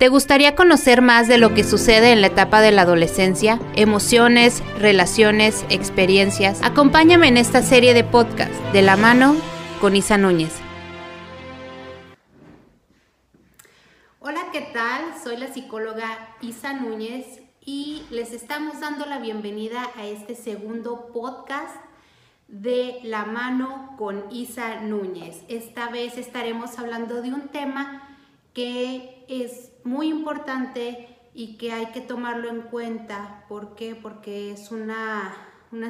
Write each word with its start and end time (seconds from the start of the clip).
¿Te 0.00 0.08
gustaría 0.08 0.54
conocer 0.54 1.02
más 1.02 1.28
de 1.28 1.36
lo 1.36 1.52
que 1.52 1.62
sucede 1.62 2.12
en 2.12 2.22
la 2.22 2.28
etapa 2.28 2.62
de 2.62 2.72
la 2.72 2.82
adolescencia? 2.82 3.60
Emociones, 3.76 4.62
relaciones, 4.78 5.66
experiencias. 5.68 6.62
Acompáñame 6.62 7.28
en 7.28 7.36
esta 7.36 7.60
serie 7.60 7.92
de 7.92 8.02
podcast 8.02 8.50
de 8.72 8.80
la 8.80 8.96
mano 8.96 9.36
con 9.78 9.94
Isa 9.94 10.16
Núñez. 10.16 10.58
Hola, 14.20 14.46
¿qué 14.52 14.70
tal? 14.72 15.02
Soy 15.22 15.36
la 15.36 15.52
psicóloga 15.52 16.34
Isa 16.40 16.72
Núñez 16.72 17.42
y 17.62 18.04
les 18.08 18.32
estamos 18.32 18.80
dando 18.80 19.04
la 19.04 19.18
bienvenida 19.18 19.90
a 19.96 20.06
este 20.06 20.34
segundo 20.34 21.10
podcast 21.12 21.76
de 22.48 23.00
la 23.02 23.26
mano 23.26 23.96
con 23.98 24.32
Isa 24.32 24.80
Núñez. 24.80 25.42
Esta 25.48 25.90
vez 25.90 26.16
estaremos 26.16 26.78
hablando 26.78 27.20
de 27.20 27.34
un 27.34 27.48
tema 27.48 28.16
que 28.54 29.26
es 29.28 29.69
muy 29.84 30.08
importante 30.08 31.08
y 31.34 31.56
que 31.56 31.72
hay 31.72 31.86
que 31.86 32.00
tomarlo 32.00 32.48
en 32.48 32.62
cuenta. 32.62 33.44
¿Por 33.48 33.74
qué? 33.74 33.94
Porque 33.94 34.52
es 34.52 34.70
una, 34.70 35.34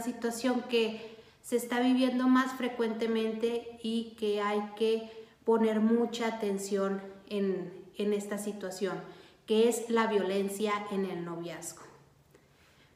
situación 0.02 0.62
que 0.68 1.18
se 1.42 1.56
está 1.56 1.80
viviendo 1.80 2.28
más 2.28 2.52
frecuentemente 2.52 3.78
y 3.82 4.14
que 4.18 4.40
hay 4.40 4.60
que 4.76 5.10
poner 5.44 5.80
mucha 5.80 6.26
atención 6.26 7.00
en, 7.28 7.72
en 7.96 8.12
esta 8.12 8.38
situación, 8.38 9.00
que 9.46 9.68
es 9.68 9.88
la 9.88 10.06
violencia 10.06 10.72
en 10.90 11.06
el 11.06 11.24
noviazgo. 11.24 11.82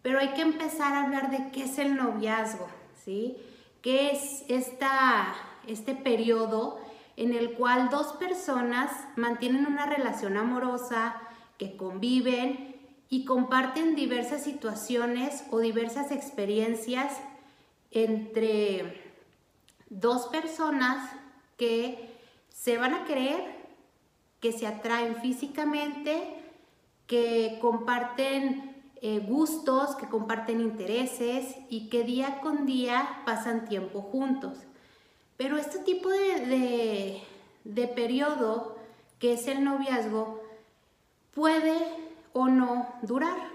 Pero 0.03 0.19
hay 0.19 0.35
que 0.35 0.43
empezar 0.43 0.93
a 0.93 1.05
hablar 1.05 1.31
de 1.31 1.51
qué 1.51 1.65
es 1.65 1.79
el 1.79 1.97
noviazgo, 1.97 2.69
¿sí? 3.05 3.39
¿Qué 3.81 4.11
es 4.11 4.45
esta, 4.49 5.35
este 5.67 5.95
periodo 5.95 6.79
en 7.17 7.33
el 7.33 7.55
cual 7.55 7.91
dos 7.91 8.15
personas 8.15 8.91
mantienen 9.17 9.67
una 9.67 9.87
relación 9.87 10.37
amorosa, 10.37 11.21
que 11.59 11.77
conviven 11.77 12.77
y 13.09 13.25
comparten 13.25 13.95
diversas 13.95 14.43
situaciones 14.43 15.45
o 15.51 15.61
diversas 15.61 16.11
experiencias 16.11 17.13
entre 17.91 19.13
dos 19.89 20.27
personas 20.27 21.11
que 21.57 22.11
se 22.49 22.77
van 22.77 22.95
a 22.95 23.05
querer, 23.05 23.45
que 24.41 24.53
se 24.53 24.67
atraen 24.67 25.17
físicamente, 25.17 26.43
que 27.07 27.59
comparten 27.61 28.75
eh, 29.01 29.21
gustos, 29.21 29.95
que 29.97 30.09
comparten 30.09 30.61
intereses 30.61 31.57
y 31.69 31.89
que 31.89 32.03
día 32.05 32.41
con 32.41 32.67
día 32.67 33.23
pasan 33.25 33.67
tiempo 33.67 34.01
juntos. 34.01 34.59
Pero 35.37 35.57
este 35.57 35.79
tipo 35.81 36.11
de, 36.11 37.23
periodo, 37.95 38.77
que 39.19 39.33
es 39.33 39.49
el 39.49 39.65
noviazgo, 39.65 40.43
puede 41.35 41.77
o 42.33 42.49
no 42.49 42.95
durar. 43.03 43.53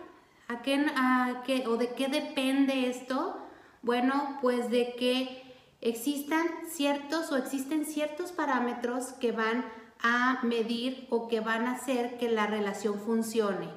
¿A 0.47 0.61
qué, 0.61 1.63
¿O 1.67 1.77
de 1.77 1.89
qué 1.94 2.07
depende 2.07 2.89
esto? 2.89 3.38
Bueno, 3.81 4.39
pues 4.41 4.69
de 4.69 4.95
que 4.95 5.44
existan 5.80 6.47
ciertos 6.69 7.31
o 7.31 7.38
existen 7.38 7.85
ciertos 7.85 8.31
parámetros 8.31 9.13
que 9.13 9.31
van 9.31 9.63
a 10.02 10.39
medir 10.44 11.07
o 11.09 11.27
que 11.27 11.39
van 11.39 11.67
a 11.67 11.73
hacer 11.73 12.17
que 12.17 12.30
la 12.30 12.47
relación 12.47 13.00
funcione. 13.00 13.69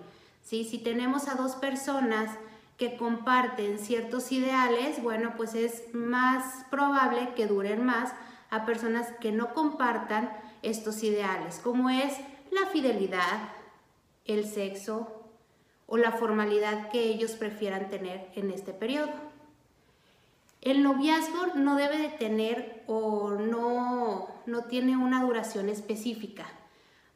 ¿Sí? 0.43 0.65
Si 0.65 0.79
tenemos 0.79 1.29
a 1.29 1.35
dos 1.35 1.55
personas 1.55 2.31
que 2.77 2.97
comparten 2.97 3.79
ciertos 3.79 4.33
ideales, 4.33 5.03
bueno, 5.03 5.35
pues 5.37 5.55
es 5.55 5.95
más 5.95 6.65
probable 6.71 7.35
que 7.35 7.47
duren 7.47 7.85
más 7.85 8.13
a 8.51 8.65
personas 8.67 9.09
que 9.21 9.33
no 9.33 9.55
compartan 9.55 10.31
estos 10.63 11.03
ideales, 11.03 11.59
como 11.59 11.91
es 11.91 12.15
la 12.51 12.67
fidelidad, 12.67 13.51
el 14.25 14.47
sexo 14.47 15.23
o 15.87 15.97
la 15.97 16.13
formalidad 16.13 16.91
que 16.91 17.05
ellos 17.05 17.33
prefieran 17.33 17.91
tener 17.91 18.31
en 18.35 18.51
este 18.51 18.73
periodo. 18.73 19.13
El 20.61 20.83
noviazgo 20.83 21.55
no 21.57 21.77
debe 21.77 21.99
de 21.99 22.09
tener 22.09 22.85
o 22.87 23.31
no, 23.31 24.29
no 24.47 24.65
tiene 24.65 24.97
una 24.97 25.23
duración 25.23 25.69
específica. 25.69 26.47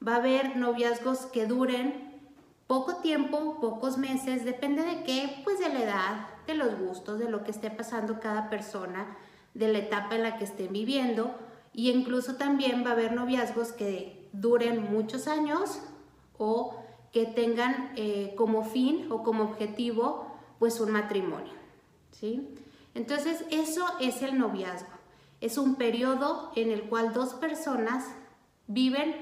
Va 0.07 0.15
a 0.15 0.17
haber 0.17 0.57
noviazgos 0.57 1.27
que 1.27 1.47
duren 1.47 2.06
poco 2.67 2.97
tiempo, 2.97 3.59
pocos 3.61 3.99
meses, 3.99 4.45
depende 4.45 4.83
de 4.83 5.05
qué, 5.05 5.41
pues 5.45 5.59
de 5.59 5.69
la 5.69 5.83
edad, 5.83 6.27
de 6.47 6.55
los 6.55 6.79
gustos, 6.79 7.19
de 7.19 7.31
lo 7.31 7.45
que 7.45 7.51
esté 7.51 7.71
pasando 7.71 8.21
cada 8.21 8.51
persona, 8.51 9.17
de 9.55 9.69
la 9.69 9.79
etapa 9.79 10.17
en 10.17 10.23
la 10.23 10.37
que 10.37 10.45
estén 10.45 10.73
viviendo 10.73 11.35
y 11.73 11.91
incluso 11.91 12.37
también 12.37 12.85
va 12.85 12.91
a 12.91 12.93
haber 12.93 13.13
noviazgos 13.13 13.73
que 13.73 14.29
duren 14.33 14.91
muchos 14.93 15.29
años 15.29 15.81
o 16.39 16.83
que 17.13 17.27
tengan 17.27 17.93
eh, 17.97 18.35
como 18.37 18.65
fin 18.65 19.07
o 19.11 19.23
como 19.23 19.45
objetivo 19.45 20.27
pues 20.59 20.81
un 20.81 20.91
matrimonio, 20.91 21.53
¿sí? 22.11 22.55
Entonces 22.95 23.45
eso 23.51 23.85
es 24.01 24.23
el 24.23 24.39
noviazgo, 24.39 24.89
es 25.41 25.59
un 25.59 25.77
periodo 25.77 26.51
en 26.57 26.71
el 26.71 26.83
cual 26.83 27.13
dos 27.13 27.35
personas 27.35 28.05
viven 28.67 29.15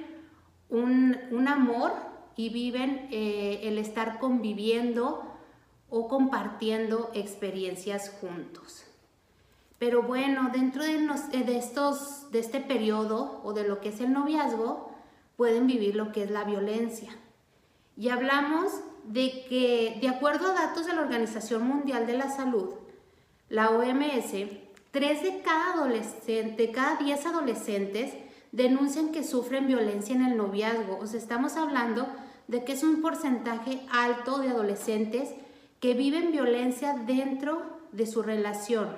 un, 0.68 1.16
un 1.30 1.48
amor 1.48 1.92
y 2.36 2.48
viven 2.48 3.08
eh, 3.10 3.60
el 3.64 3.78
estar 3.78 4.18
conviviendo 4.18 5.22
o 5.90 6.08
compartiendo 6.08 7.10
experiencias 7.14 8.10
juntos. 8.20 8.84
Pero 9.78 10.02
bueno, 10.02 10.50
dentro 10.52 10.82
de, 10.82 10.94
eh, 10.94 11.44
de, 11.44 11.58
estos, 11.58 12.30
de 12.30 12.38
este 12.38 12.60
periodo 12.60 13.40
o 13.44 13.52
de 13.52 13.68
lo 13.68 13.80
que 13.80 13.90
es 13.90 14.00
el 14.00 14.12
noviazgo, 14.12 14.90
pueden 15.36 15.66
vivir 15.66 15.94
lo 15.94 16.12
que 16.12 16.22
es 16.22 16.30
la 16.30 16.44
violencia. 16.44 17.16
Y 17.96 18.08
hablamos 18.08 18.72
de 19.04 19.44
que, 19.48 19.98
de 20.00 20.08
acuerdo 20.08 20.50
a 20.50 20.54
datos 20.54 20.86
de 20.86 20.94
la 20.94 21.02
Organización 21.02 21.66
Mundial 21.66 22.06
de 22.06 22.16
la 22.16 22.30
Salud, 22.30 22.70
la 23.48 23.70
OMS, 23.70 24.32
3 24.90 25.22
de 25.22 25.42
cada 25.42 25.74
adolescente, 25.74 26.70
cada 26.70 26.96
10 26.96 27.26
adolescentes 27.26 28.14
denuncian 28.52 29.10
que 29.10 29.24
sufren 29.24 29.66
violencia 29.66 30.14
en 30.14 30.24
el 30.24 30.36
noviazgo. 30.36 30.98
O 30.98 31.06
sea, 31.06 31.18
estamos 31.18 31.56
hablando 31.56 32.06
de 32.48 32.64
que 32.64 32.72
es 32.72 32.82
un 32.82 33.00
porcentaje 33.00 33.80
alto 33.90 34.38
de 34.38 34.48
adolescentes 34.48 35.30
que 35.80 35.94
viven 35.94 36.32
violencia 36.32 36.94
dentro 37.06 37.62
de 37.92 38.06
su 38.06 38.22
relación. 38.22 38.88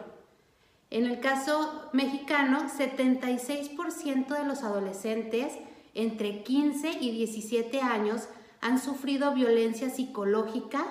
En 0.91 1.07
el 1.07 1.21
caso 1.21 1.89
mexicano, 1.93 2.67
76% 2.69 4.29
de 4.29 4.45
los 4.45 4.63
adolescentes 4.63 5.53
entre 5.95 6.43
15 6.45 6.99
y 7.01 7.11
17 7.11 7.81
años 7.81 8.29
han 8.61 8.81
sufrido 8.81 9.33
violencia 9.33 9.91
psicológica, 9.91 10.87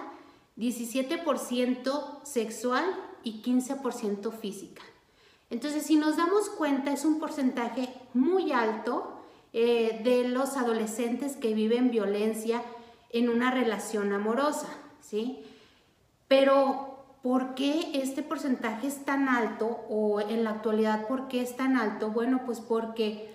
17% 0.58 2.24
sexual 2.24 2.86
y 3.24 3.42
15% 3.42 4.32
física. 4.34 4.82
Entonces, 5.50 5.84
si 5.84 5.96
nos 5.96 6.18
damos 6.18 6.50
cuenta, 6.50 6.92
es 6.92 7.06
un 7.06 7.20
porcentaje 7.20 7.94
muy 8.14 8.52
alto 8.52 9.15
eh, 9.58 10.02
de 10.04 10.28
los 10.28 10.58
adolescentes 10.58 11.38
que 11.38 11.54
viven 11.54 11.90
violencia 11.90 12.62
en 13.10 13.30
una 13.30 13.52
relación 13.52 14.12
amorosa, 14.12 14.68
¿sí? 15.00 15.46
Pero, 16.28 17.06
¿por 17.24 17.56
qué 17.56 17.92
este 17.94 18.22
porcentaje 18.22 18.88
es 18.88 19.06
tan 19.06 19.30
alto 19.30 19.86
o 19.88 20.20
en 20.20 20.44
la 20.44 20.50
actualidad 20.50 21.08
por 21.08 21.30
qué 21.30 21.42
es 21.42 21.56
tan 21.56 21.78
alto? 21.78 22.12
Bueno, 22.12 22.42
pues 22.46 22.60
porque 22.60 23.34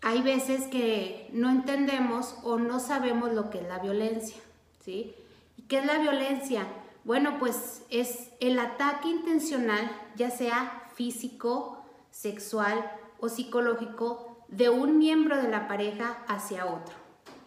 hay 0.00 0.22
veces 0.22 0.66
que 0.68 1.28
no 1.34 1.50
entendemos 1.50 2.36
o 2.42 2.58
no 2.58 2.80
sabemos 2.80 3.34
lo 3.34 3.50
que 3.50 3.58
es 3.58 3.68
la 3.68 3.80
violencia, 3.80 4.40
¿sí? 4.82 5.14
¿Y 5.58 5.62
qué 5.64 5.80
es 5.80 5.84
la 5.84 5.98
violencia? 5.98 6.66
Bueno, 7.04 7.36
pues 7.38 7.82
es 7.90 8.30
el 8.40 8.58
ataque 8.58 9.08
intencional, 9.08 9.92
ya 10.16 10.30
sea 10.30 10.88
físico, 10.94 11.84
sexual 12.10 12.90
o 13.20 13.28
psicológico, 13.28 14.31
de 14.52 14.68
un 14.68 14.98
miembro 14.98 15.40
de 15.40 15.48
la 15.48 15.66
pareja 15.66 16.18
hacia 16.28 16.66
otro. 16.66 16.94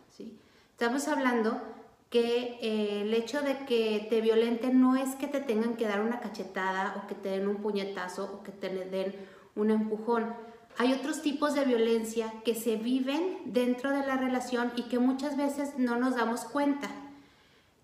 ¿sí? 0.09 0.37
Estamos 0.71 1.07
hablando 1.07 1.61
que 2.09 2.57
eh, 2.61 3.01
el 3.01 3.13
hecho 3.13 3.41
de 3.41 3.65
que 3.65 4.07
te 4.09 4.21
violenten 4.21 4.81
no 4.81 4.95
es 4.95 5.15
que 5.15 5.27
te 5.27 5.39
tengan 5.39 5.75
que 5.75 5.87
dar 5.87 6.01
una 6.01 6.19
cachetada 6.19 6.95
o 6.97 7.07
que 7.07 7.15
te 7.15 7.29
den 7.29 7.47
un 7.47 7.57
puñetazo 7.57 8.25
o 8.25 8.43
que 8.43 8.51
te 8.51 8.69
den 8.69 9.15
un 9.55 9.69
empujón. 9.69 10.33
Hay 10.77 10.93
otros 10.93 11.21
tipos 11.21 11.53
de 11.53 11.63
violencia 11.63 12.33
que 12.43 12.55
se 12.55 12.75
viven 12.75 13.39
dentro 13.45 13.91
de 13.91 14.05
la 14.05 14.17
relación 14.17 14.73
y 14.75 14.83
que 14.83 14.99
muchas 14.99 15.37
veces 15.37 15.77
no 15.77 15.97
nos 15.97 16.15
damos 16.15 16.43
cuenta. 16.45 16.89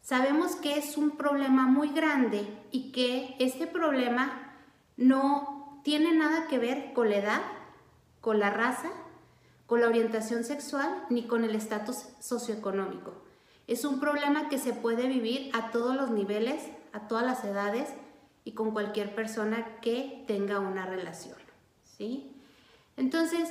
Sabemos 0.02 0.56
que 0.56 0.78
es 0.78 0.98
un 0.98 1.12
problema 1.12 1.68
muy 1.68 1.90
grande 1.90 2.46
y 2.72 2.92
que 2.92 3.36
este 3.40 3.68
problema 3.68 4.56
no 4.98 5.80
tiene 5.84 6.14
nada 6.14 6.48
que 6.48 6.58
ver 6.58 6.94
con 6.94 7.10
la 7.10 7.18
edad, 7.18 7.42
con 8.20 8.40
la 8.40 8.50
raza, 8.50 8.90
con 9.72 9.80
la 9.80 9.88
orientación 9.88 10.44
sexual 10.44 11.06
ni 11.10 11.24
con 11.24 11.46
el 11.46 11.56
estatus 11.56 12.04
socioeconómico. 12.20 13.14
Es 13.68 13.86
un 13.86 14.02
problema 14.02 14.50
que 14.50 14.58
se 14.58 14.74
puede 14.74 15.08
vivir 15.08 15.50
a 15.54 15.72
todos 15.72 15.96
los 15.96 16.10
niveles, 16.10 16.62
a 16.92 17.08
todas 17.08 17.26
las 17.26 17.46
edades 17.46 17.88
y 18.44 18.52
con 18.52 18.72
cualquier 18.72 19.16
persona 19.16 19.80
que 19.80 20.26
tenga 20.28 20.60
una 20.60 20.86
relación. 20.86 21.38
¿sí? 21.86 22.36
Entonces, 22.98 23.48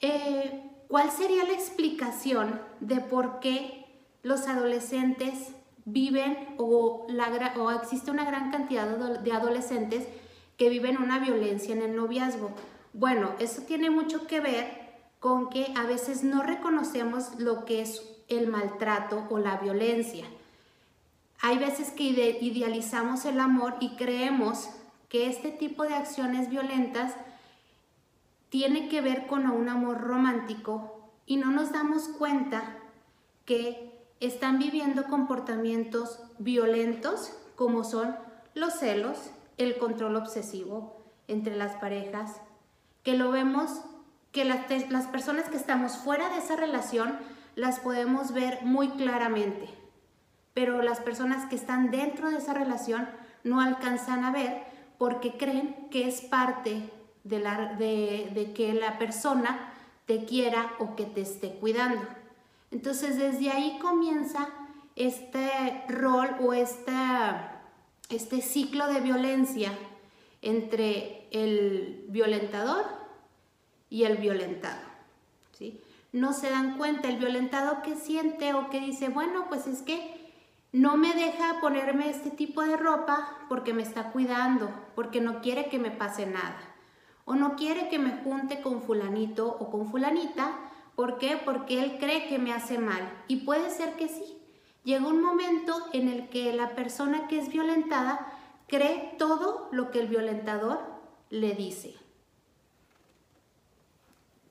eh, 0.00 0.70
¿Cuál 0.88 1.10
sería 1.10 1.44
la 1.44 1.52
explicación 1.52 2.58
de 2.80 3.00
por 3.00 3.40
qué 3.40 3.84
los 4.22 4.46
adolescentes 4.46 5.48
viven 5.84 6.54
o, 6.56 7.06
o 7.56 7.70
existe 7.72 8.10
una 8.10 8.24
gran 8.24 8.50
cantidad 8.50 8.86
de 8.86 9.32
adolescentes 9.32 10.06
que 10.56 10.70
viven 10.70 10.96
una 10.96 11.18
violencia 11.18 11.74
en 11.74 11.82
el 11.82 11.94
noviazgo? 11.94 12.52
Bueno, 12.94 13.34
eso 13.38 13.62
tiene 13.62 13.90
mucho 13.90 14.26
que 14.26 14.40
ver 14.40 14.81
con 15.22 15.50
que 15.50 15.72
a 15.76 15.84
veces 15.84 16.24
no 16.24 16.42
reconocemos 16.42 17.38
lo 17.38 17.64
que 17.64 17.80
es 17.80 18.02
el 18.26 18.48
maltrato 18.48 19.24
o 19.30 19.38
la 19.38 19.56
violencia. 19.56 20.26
Hay 21.40 21.58
veces 21.58 21.92
que 21.92 22.02
idealizamos 22.02 23.24
el 23.24 23.38
amor 23.38 23.76
y 23.78 23.94
creemos 23.94 24.68
que 25.08 25.28
este 25.28 25.52
tipo 25.52 25.84
de 25.84 25.94
acciones 25.94 26.50
violentas 26.50 27.14
tiene 28.48 28.88
que 28.88 29.00
ver 29.00 29.28
con 29.28 29.48
un 29.48 29.68
amor 29.68 30.00
romántico 30.00 31.08
y 31.24 31.36
no 31.36 31.52
nos 31.52 31.70
damos 31.70 32.08
cuenta 32.08 32.78
que 33.44 33.92
están 34.18 34.58
viviendo 34.58 35.04
comportamientos 35.04 36.18
violentos 36.40 37.32
como 37.54 37.84
son 37.84 38.16
los 38.54 38.74
celos, 38.74 39.30
el 39.56 39.78
control 39.78 40.16
obsesivo 40.16 41.00
entre 41.28 41.54
las 41.54 41.76
parejas, 41.76 42.40
que 43.04 43.16
lo 43.16 43.30
vemos 43.30 43.82
que 44.32 44.44
las, 44.44 44.90
las 44.90 45.06
personas 45.06 45.48
que 45.48 45.56
estamos 45.56 45.98
fuera 45.98 46.30
de 46.30 46.38
esa 46.38 46.56
relación 46.56 47.18
las 47.54 47.80
podemos 47.80 48.32
ver 48.32 48.60
muy 48.62 48.88
claramente, 48.90 49.68
pero 50.54 50.82
las 50.82 51.00
personas 51.00 51.48
que 51.48 51.56
están 51.56 51.90
dentro 51.90 52.30
de 52.30 52.38
esa 52.38 52.54
relación 52.54 53.08
no 53.44 53.60
alcanzan 53.60 54.24
a 54.24 54.32
ver 54.32 54.64
porque 54.98 55.36
creen 55.36 55.88
que 55.90 56.08
es 56.08 56.22
parte 56.22 56.90
de, 57.24 57.38
la, 57.38 57.74
de, 57.74 58.30
de 58.34 58.52
que 58.52 58.72
la 58.72 58.98
persona 58.98 59.72
te 60.06 60.24
quiera 60.24 60.72
o 60.78 60.96
que 60.96 61.04
te 61.04 61.20
esté 61.20 61.54
cuidando. 61.54 62.02
Entonces 62.70 63.18
desde 63.18 63.50
ahí 63.50 63.78
comienza 63.80 64.48
este 64.96 65.84
rol 65.88 66.36
o 66.40 66.52
esta, 66.52 67.62
este 68.08 68.40
ciclo 68.40 68.86
de 68.88 69.00
violencia 69.00 69.72
entre 70.40 71.28
el 71.30 72.06
violentador 72.08 73.01
y 73.92 74.04
el 74.04 74.16
violentado. 74.16 74.80
¿sí? 75.52 75.78
No 76.12 76.32
se 76.32 76.48
dan 76.48 76.78
cuenta 76.78 77.10
el 77.10 77.18
violentado 77.18 77.82
que 77.82 77.94
siente 77.94 78.54
o 78.54 78.70
que 78.70 78.80
dice, 78.80 79.10
bueno, 79.10 79.44
pues 79.50 79.66
es 79.66 79.82
que 79.82 80.32
no 80.72 80.96
me 80.96 81.12
deja 81.12 81.60
ponerme 81.60 82.08
este 82.08 82.30
tipo 82.30 82.62
de 82.62 82.78
ropa 82.78 83.28
porque 83.50 83.74
me 83.74 83.82
está 83.82 84.10
cuidando, 84.10 84.70
porque 84.94 85.20
no 85.20 85.42
quiere 85.42 85.68
que 85.68 85.78
me 85.78 85.90
pase 85.90 86.24
nada. 86.24 86.56
O 87.26 87.34
no 87.34 87.54
quiere 87.54 87.90
que 87.90 87.98
me 87.98 88.16
junte 88.24 88.62
con 88.62 88.80
fulanito 88.80 89.46
o 89.60 89.70
con 89.70 89.90
fulanita. 89.90 90.58
¿Por 90.96 91.18
qué? 91.18 91.38
Porque 91.44 91.82
él 91.82 91.98
cree 92.00 92.28
que 92.28 92.38
me 92.38 92.54
hace 92.54 92.78
mal. 92.78 93.02
Y 93.28 93.44
puede 93.44 93.68
ser 93.68 93.96
que 93.96 94.08
sí. 94.08 94.38
Llega 94.84 95.06
un 95.06 95.20
momento 95.20 95.76
en 95.92 96.08
el 96.08 96.30
que 96.30 96.54
la 96.54 96.70
persona 96.70 97.28
que 97.28 97.38
es 97.38 97.50
violentada 97.50 98.32
cree 98.68 99.16
todo 99.18 99.68
lo 99.70 99.90
que 99.90 100.00
el 100.00 100.08
violentador 100.08 100.80
le 101.28 101.54
dice. 101.54 102.01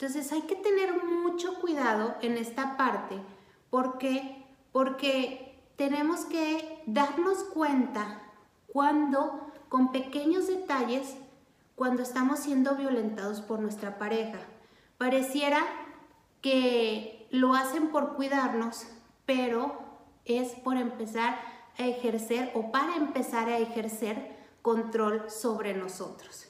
Entonces 0.01 0.31
hay 0.31 0.41
que 0.41 0.55
tener 0.55 1.03
mucho 1.03 1.59
cuidado 1.61 2.15
en 2.23 2.35
esta 2.35 2.75
parte 2.75 3.17
porque, 3.69 4.43
porque 4.71 5.61
tenemos 5.75 6.21
que 6.21 6.81
darnos 6.87 7.43
cuenta 7.43 8.23
cuando 8.65 9.51
con 9.69 9.91
pequeños 9.91 10.47
detalles, 10.47 11.17
cuando 11.75 12.01
estamos 12.01 12.39
siendo 12.39 12.75
violentados 12.77 13.41
por 13.41 13.59
nuestra 13.59 13.99
pareja. 13.99 14.39
Pareciera 14.97 15.61
que 16.41 17.27
lo 17.29 17.53
hacen 17.53 17.89
por 17.89 18.15
cuidarnos, 18.15 18.87
pero 19.27 19.83
es 20.25 20.53
por 20.53 20.77
empezar 20.77 21.39
a 21.77 21.85
ejercer 21.85 22.49
o 22.55 22.71
para 22.71 22.95
empezar 22.95 23.49
a 23.49 23.59
ejercer 23.59 24.35
control 24.63 25.29
sobre 25.29 25.75
nosotros. 25.75 26.47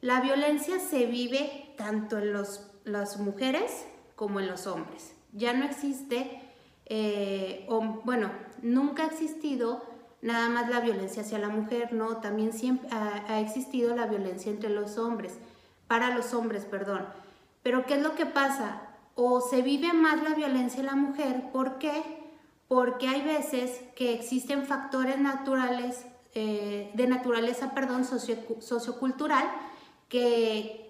La 0.00 0.20
violencia 0.20 0.78
se 0.78 1.06
vive 1.06 1.69
tanto 1.80 2.18
en 2.18 2.34
los, 2.34 2.66
las 2.84 3.18
mujeres 3.18 3.86
como 4.14 4.38
en 4.38 4.48
los 4.48 4.66
hombres. 4.66 5.14
Ya 5.32 5.54
no 5.54 5.64
existe, 5.64 6.42
eh, 6.84 7.66
bueno, 8.04 8.30
nunca 8.60 9.04
ha 9.04 9.06
existido 9.06 9.82
nada 10.20 10.50
más 10.50 10.68
la 10.68 10.80
violencia 10.80 11.22
hacia 11.22 11.38
la 11.38 11.48
mujer, 11.48 11.94
no, 11.94 12.18
también 12.18 12.52
siempre 12.52 12.90
ha, 12.92 13.24
ha, 13.28 13.40
existido 13.40 13.96
la 13.96 14.04
violencia 14.04 14.52
entre 14.52 14.68
los 14.68 14.98
hombres, 14.98 15.38
para 15.86 16.14
los 16.14 16.34
hombres, 16.34 16.66
perdón. 16.66 17.06
Pero 17.62 17.86
¿qué 17.86 17.94
es 17.94 18.02
lo 18.02 18.14
que 18.14 18.26
pasa? 18.26 18.82
O 19.14 19.40
se 19.40 19.62
vive 19.62 19.94
más 19.94 20.22
la 20.22 20.34
violencia 20.34 20.80
en 20.80 20.86
la 20.86 20.96
mujer, 20.96 21.50
¿por 21.50 21.78
qué? 21.78 22.02
Porque 22.68 23.08
hay 23.08 23.22
veces 23.22 23.80
que 23.96 24.12
existen 24.12 24.66
factores 24.66 25.18
naturales, 25.18 26.04
eh, 26.34 26.90
de 26.92 27.06
naturaleza, 27.06 27.72
perdón, 27.74 28.04
socio, 28.04 28.36
sociocultural, 28.60 29.50
que, 30.10 30.89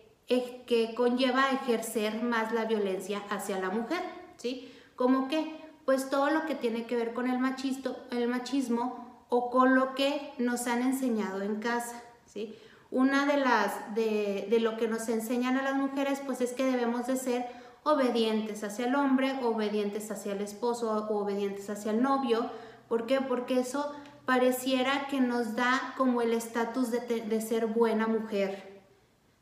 que 0.66 0.94
conlleva 0.96 1.50
ejercer 1.50 2.22
más 2.22 2.52
la 2.52 2.64
violencia 2.64 3.22
hacia 3.30 3.58
la 3.58 3.70
mujer, 3.70 4.00
¿sí? 4.36 4.72
Como 4.94 5.28
que, 5.28 5.60
pues 5.84 6.08
todo 6.08 6.30
lo 6.30 6.46
que 6.46 6.54
tiene 6.54 6.86
que 6.86 6.94
ver 6.94 7.12
con 7.12 7.28
el, 7.28 7.38
machisto, 7.38 7.96
el 8.12 8.28
machismo 8.28 9.24
o 9.28 9.50
con 9.50 9.74
lo 9.74 9.94
que 9.94 10.32
nos 10.38 10.68
han 10.68 10.82
enseñado 10.82 11.42
en 11.42 11.56
casa, 11.56 12.02
¿sí? 12.26 12.56
Una 12.92 13.26
de 13.26 13.38
las, 13.38 13.94
de, 13.94 14.46
de 14.48 14.60
lo 14.60 14.76
que 14.76 14.88
nos 14.88 15.08
enseñan 15.08 15.56
a 15.56 15.62
las 15.62 15.74
mujeres, 15.74 16.20
pues 16.24 16.40
es 16.40 16.52
que 16.52 16.64
debemos 16.64 17.06
de 17.06 17.16
ser 17.16 17.46
obedientes 17.82 18.62
hacia 18.62 18.86
el 18.86 18.94
hombre, 18.94 19.38
obedientes 19.42 20.10
hacia 20.10 20.32
el 20.32 20.40
esposo, 20.40 21.06
obedientes 21.08 21.68
hacia 21.70 21.92
el 21.92 22.02
novio. 22.02 22.50
¿Por 22.88 23.06
qué? 23.06 23.20
Porque 23.20 23.60
eso 23.60 23.92
pareciera 24.26 25.08
que 25.08 25.20
nos 25.20 25.56
da 25.56 25.94
como 25.96 26.22
el 26.22 26.32
estatus 26.32 26.90
de, 26.90 27.00
de, 27.00 27.40
ser 27.40 27.66
buena 27.66 28.06
mujer, 28.06 28.69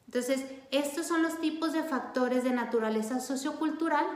entonces, 0.08 0.43
estos 0.70 1.06
son 1.06 1.22
los 1.22 1.38
tipos 1.38 1.75
de 1.75 1.82
factores 1.82 2.43
de 2.43 2.50
naturaleza 2.50 3.20
sociocultural 3.20 4.06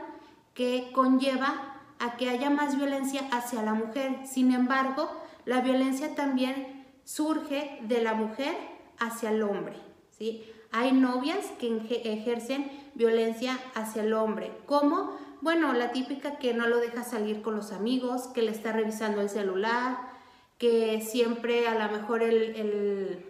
que 0.55 0.89
conlleva 0.91 1.81
a 1.99 2.17
que 2.17 2.31
haya 2.31 2.49
más 2.49 2.75
violencia 2.75 3.21
hacia 3.31 3.61
la 3.61 3.75
mujer. 3.75 4.25
Sin 4.25 4.51
embargo, 4.51 5.07
la 5.45 5.61
violencia 5.61 6.15
también 6.15 6.87
surge 7.03 7.77
de 7.83 8.01
la 8.01 8.15
mujer 8.15 8.55
hacia 8.97 9.29
el 9.29 9.43
hombre. 9.43 9.75
¿sí? 10.17 10.43
Hay 10.71 10.93
novias 10.93 11.45
que 11.59 12.01
ejercen 12.05 12.71
violencia 12.95 13.59
hacia 13.75 14.01
el 14.01 14.13
hombre. 14.13 14.51
¿Cómo? 14.65 15.15
Bueno, 15.41 15.73
la 15.73 15.91
típica 15.91 16.39
que 16.39 16.55
no 16.55 16.67
lo 16.67 16.77
deja 16.77 17.03
salir 17.03 17.43
con 17.43 17.55
los 17.55 17.71
amigos, 17.71 18.29
que 18.29 18.41
le 18.41 18.49
está 18.49 18.71
revisando 18.71 19.21
el 19.21 19.29
celular, 19.29 19.99
que 20.57 21.01
siempre 21.01 21.67
a 21.67 21.75
lo 21.75 21.95
mejor 21.95 22.23
el, 22.23 23.23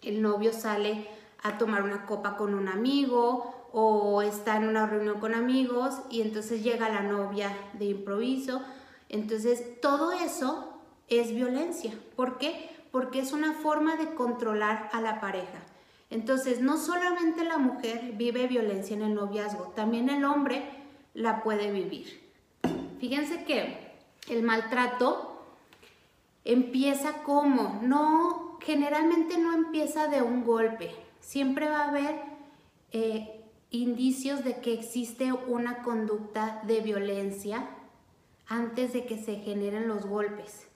el 0.00 0.22
novio 0.22 0.54
sale 0.54 1.06
a 1.42 1.58
tomar 1.58 1.82
una 1.82 2.06
copa 2.06 2.36
con 2.36 2.54
un 2.54 2.68
amigo 2.68 3.68
o 3.72 4.22
está 4.22 4.56
en 4.56 4.68
una 4.68 4.86
reunión 4.86 5.18
con 5.18 5.34
amigos 5.34 5.94
y 6.10 6.22
entonces 6.22 6.62
llega 6.62 6.88
la 6.88 7.02
novia 7.02 7.56
de 7.74 7.86
improviso. 7.86 8.62
Entonces 9.08 9.80
todo 9.80 10.12
eso 10.12 10.80
es 11.08 11.34
violencia. 11.34 11.92
¿Por 12.16 12.38
qué? 12.38 12.70
Porque 12.90 13.20
es 13.20 13.32
una 13.32 13.54
forma 13.54 13.96
de 13.96 14.14
controlar 14.14 14.90
a 14.92 15.00
la 15.00 15.20
pareja. 15.20 15.62
Entonces 16.10 16.60
no 16.60 16.76
solamente 16.76 17.44
la 17.44 17.58
mujer 17.58 18.12
vive 18.16 18.46
violencia 18.46 18.94
en 18.94 19.02
el 19.02 19.14
noviazgo, 19.14 19.72
también 19.74 20.10
el 20.10 20.24
hombre 20.24 20.62
la 21.14 21.42
puede 21.42 21.72
vivir. 21.72 22.20
Fíjense 23.00 23.44
que 23.44 23.92
el 24.28 24.42
maltrato 24.42 25.42
empieza 26.44 27.22
como, 27.22 27.80
no, 27.82 28.58
generalmente 28.60 29.38
no 29.38 29.54
empieza 29.54 30.08
de 30.08 30.22
un 30.22 30.44
golpe, 30.44 30.94
siempre 31.22 31.70
va 31.70 31.84
a 31.84 31.88
haber 31.88 32.20
eh, 32.90 33.40
indicios 33.70 34.44
de 34.44 34.60
que 34.60 34.74
existe 34.74 35.32
una 35.32 35.82
conducta 35.82 36.60
de 36.66 36.80
violencia 36.80 37.66
antes 38.46 38.92
de 38.92 39.06
que 39.06 39.16
se 39.16 39.36
generen 39.36 39.88
los 39.88 40.04
golpes. 40.04 40.68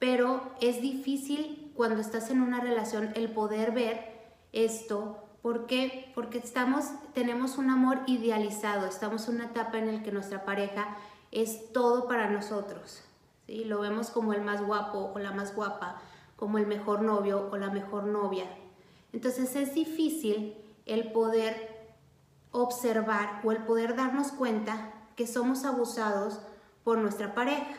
Pero 0.00 0.42
es 0.60 0.82
difícil 0.82 1.70
cuando 1.76 2.00
estás 2.00 2.30
en 2.30 2.40
una 2.40 2.60
relación 2.60 3.12
el 3.14 3.30
poder 3.30 3.70
ver 3.70 4.16
esto. 4.52 5.22
¿Por 5.40 5.66
qué? 5.66 6.10
Porque 6.14 6.38
estamos, 6.38 6.86
tenemos 7.14 7.58
un 7.58 7.70
amor 7.70 8.00
idealizado, 8.06 8.86
estamos 8.86 9.28
en 9.28 9.36
una 9.36 9.46
etapa 9.46 9.78
en 9.78 9.94
la 9.94 10.02
que 10.02 10.10
nuestra 10.10 10.44
pareja 10.44 10.96
es 11.30 11.72
todo 11.72 12.08
para 12.08 12.28
nosotros. 12.28 13.04
¿sí? 13.46 13.64
Lo 13.64 13.78
vemos 13.80 14.10
como 14.10 14.32
el 14.32 14.42
más 14.42 14.66
guapo 14.66 15.12
o 15.14 15.18
la 15.18 15.32
más 15.32 15.54
guapa, 15.54 16.00
como 16.34 16.58
el 16.58 16.66
mejor 16.66 17.02
novio 17.02 17.48
o 17.52 17.56
la 17.56 17.70
mejor 17.70 18.04
novia. 18.04 18.46
Entonces 19.16 19.56
es 19.56 19.72
difícil 19.72 20.58
el 20.84 21.10
poder 21.10 21.88
observar 22.50 23.40
o 23.44 23.50
el 23.50 23.64
poder 23.64 23.96
darnos 23.96 24.30
cuenta 24.30 24.92
que 25.16 25.26
somos 25.26 25.64
abusados 25.64 26.42
por 26.84 26.98
nuestra 26.98 27.34
pareja. 27.34 27.78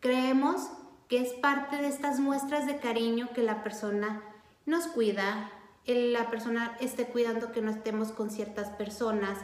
Creemos 0.00 0.68
que 1.08 1.22
es 1.22 1.32
parte 1.32 1.78
de 1.78 1.88
estas 1.88 2.20
muestras 2.20 2.66
de 2.66 2.80
cariño 2.80 3.30
que 3.34 3.42
la 3.42 3.62
persona 3.62 4.20
nos 4.66 4.86
cuida, 4.86 5.50
la 5.86 6.28
persona 6.28 6.76
esté 6.80 7.06
cuidando 7.06 7.50
que 7.50 7.62
no 7.62 7.70
estemos 7.70 8.12
con 8.12 8.28
ciertas 8.28 8.68
personas 8.68 9.38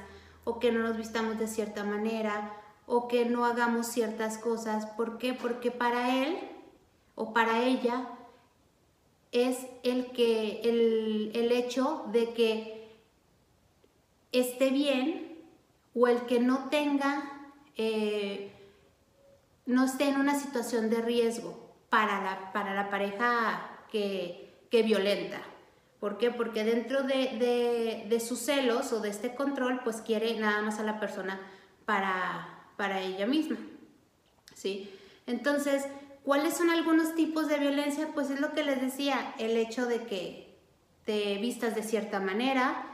o 0.44 0.58
que 0.58 0.72
no 0.72 0.80
nos 0.80 0.98
vistamos 0.98 1.38
de 1.38 1.48
cierta 1.48 1.84
manera 1.84 2.52
o 2.84 3.08
que 3.08 3.24
no 3.24 3.46
hagamos 3.46 3.86
ciertas 3.86 4.36
cosas. 4.36 4.84
¿Por 4.84 5.16
qué? 5.16 5.32
Porque 5.32 5.70
para 5.70 6.22
él 6.22 6.38
o 7.14 7.32
para 7.32 7.62
ella 7.62 8.10
es 9.32 9.58
el, 9.82 10.06
que, 10.12 10.60
el, 10.64 11.52
hecho 11.52 12.04
de 12.12 12.30
que 12.30 12.88
esté 14.32 14.70
bien 14.70 15.38
o 15.94 16.08
el 16.08 16.26
que 16.26 16.40
no 16.40 16.68
tenga, 16.68 17.50
eh, 17.76 18.52
no 19.66 19.84
esté 19.84 20.08
en 20.08 20.16
una 20.16 20.38
situación 20.38 20.90
de 20.90 21.02
riesgo 21.02 21.70
para 21.88 22.22
la, 22.22 22.52
para 22.52 22.74
la 22.74 22.90
pareja 22.90 23.86
que, 23.90 24.64
que 24.70 24.82
violenta. 24.82 25.42
¿Por 26.00 26.16
qué? 26.16 26.30
Porque 26.30 26.64
dentro 26.64 27.02
de, 27.02 28.22
sus 28.26 28.38
celos 28.38 28.92
o 28.92 29.00
de 29.00 29.10
este 29.10 29.34
control, 29.34 29.80
pues 29.84 30.00
quiere 30.00 30.38
nada 30.40 30.62
más 30.62 30.78
a 30.78 30.82
la 30.82 30.98
persona 30.98 31.38
para, 31.84 32.64
para 32.78 33.02
ella 33.02 33.26
misma. 33.26 33.58
¿Sí? 34.54 34.90
Entonces, 35.26 35.84
¿cuáles 36.30 36.56
son 36.56 36.70
algunos 36.70 37.16
tipos 37.16 37.48
de 37.48 37.58
violencia? 37.58 38.10
Pues 38.14 38.30
es 38.30 38.38
lo 38.38 38.52
que 38.52 38.62
les 38.62 38.80
decía, 38.80 39.34
el 39.38 39.56
hecho 39.56 39.86
de 39.86 40.04
que 40.04 40.56
te 41.04 41.38
vistas 41.38 41.74
de 41.74 41.82
cierta 41.82 42.20
manera, 42.20 42.86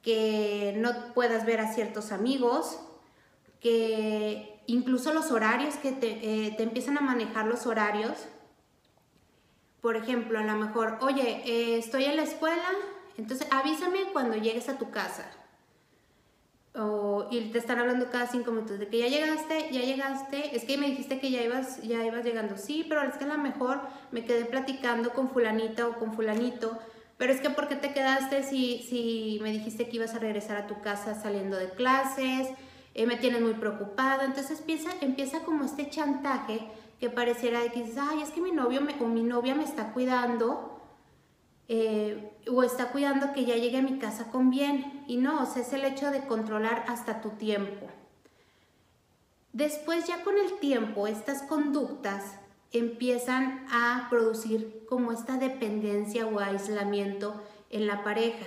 que 0.00 0.74
no 0.78 1.12
puedas 1.12 1.44
ver 1.44 1.60
a 1.60 1.74
ciertos 1.74 2.10
amigos, 2.10 2.80
que 3.60 4.62
incluso 4.66 5.12
los 5.12 5.30
horarios, 5.30 5.74
que 5.74 5.92
te, 5.92 6.06
eh, 6.06 6.56
empiezan 6.58 6.96
a 6.96 7.02
manejar 7.02 7.48
los 7.48 7.66
horarios, 7.66 8.16
por 9.82 9.96
ejemplo, 9.96 10.38
a 10.38 10.42
lo 10.42 10.54
mejor, 10.54 10.96
oye, 11.02 11.42
eh, 11.44 11.76
estoy 11.76 12.04
en 12.04 12.16
la 12.16 12.22
escuela, 12.22 12.64
entonces 13.18 13.46
avísame 13.50 14.04
cuando 14.14 14.36
llegues 14.36 14.70
a 14.70 14.78
tu 14.78 14.90
casa. 14.90 15.30
O, 16.74 17.26
y 17.30 17.40
te 17.50 17.58
están 17.58 17.80
hablando 17.80 18.10
cada 18.10 18.28
cinco 18.28 18.52
minutos 18.52 18.78
de 18.78 18.86
que 18.86 18.98
ya 18.98 19.08
llegaste, 19.08 19.70
ya 19.72 19.80
llegaste, 19.80 20.54
es 20.54 20.64
que 20.64 20.78
me 20.78 20.86
dijiste 20.86 21.18
que 21.18 21.30
ya 21.30 21.42
ibas, 21.42 21.82
ya 21.82 22.04
ibas 22.04 22.24
llegando. 22.24 22.56
Sí, 22.56 22.86
pero 22.88 23.02
es 23.02 23.16
que 23.16 23.24
a 23.24 23.28
lo 23.28 23.38
mejor 23.38 23.80
me 24.12 24.24
quedé 24.24 24.44
platicando 24.44 25.10
con 25.10 25.30
fulanita 25.30 25.88
o 25.88 25.98
con 25.98 26.14
fulanito, 26.14 26.78
pero 27.18 27.32
es 27.32 27.40
que 27.40 27.50
¿por 27.50 27.68
qué 27.68 27.76
te 27.76 27.92
quedaste 27.92 28.44
si, 28.44 28.86
si 28.88 29.38
me 29.42 29.50
dijiste 29.50 29.88
que 29.88 29.96
ibas 29.96 30.14
a 30.14 30.20
regresar 30.20 30.56
a 30.56 30.66
tu 30.66 30.80
casa 30.80 31.20
saliendo 31.20 31.56
de 31.56 31.70
clases? 31.70 32.48
Eh, 32.94 33.06
me 33.06 33.16
tienes 33.16 33.40
muy 33.40 33.54
preocupada. 33.54 34.24
Entonces 34.24 34.60
empieza, 34.60 34.90
empieza 35.00 35.40
como 35.40 35.64
este 35.64 35.90
chantaje 35.90 36.60
que 36.98 37.08
pareciera 37.08 37.60
que 37.70 37.82
dices, 37.82 37.98
ay, 37.98 38.22
es 38.22 38.30
que 38.30 38.40
mi 38.40 38.52
novio 38.52 38.80
o 39.00 39.06
mi 39.06 39.22
novia 39.22 39.54
me 39.54 39.64
está 39.64 39.92
cuidando, 39.92 40.69
eh, 41.72 42.32
o 42.50 42.64
está 42.64 42.88
cuidando 42.90 43.32
que 43.32 43.44
ya 43.44 43.54
llegue 43.54 43.78
a 43.78 43.82
mi 43.82 44.00
casa 44.00 44.28
con 44.32 44.50
bien. 44.50 45.04
Y 45.06 45.18
no, 45.18 45.40
o 45.40 45.46
sea, 45.46 45.62
es 45.62 45.72
el 45.72 45.84
hecho 45.84 46.10
de 46.10 46.26
controlar 46.26 46.84
hasta 46.88 47.20
tu 47.20 47.30
tiempo. 47.30 47.86
Después 49.52 50.04
ya 50.08 50.24
con 50.24 50.36
el 50.36 50.58
tiempo, 50.58 51.06
estas 51.06 51.42
conductas 51.42 52.34
empiezan 52.72 53.64
a 53.70 54.08
producir 54.10 54.84
como 54.88 55.12
esta 55.12 55.36
dependencia 55.36 56.26
o 56.26 56.40
aislamiento 56.40 57.40
en 57.70 57.86
la 57.86 58.02
pareja. 58.02 58.46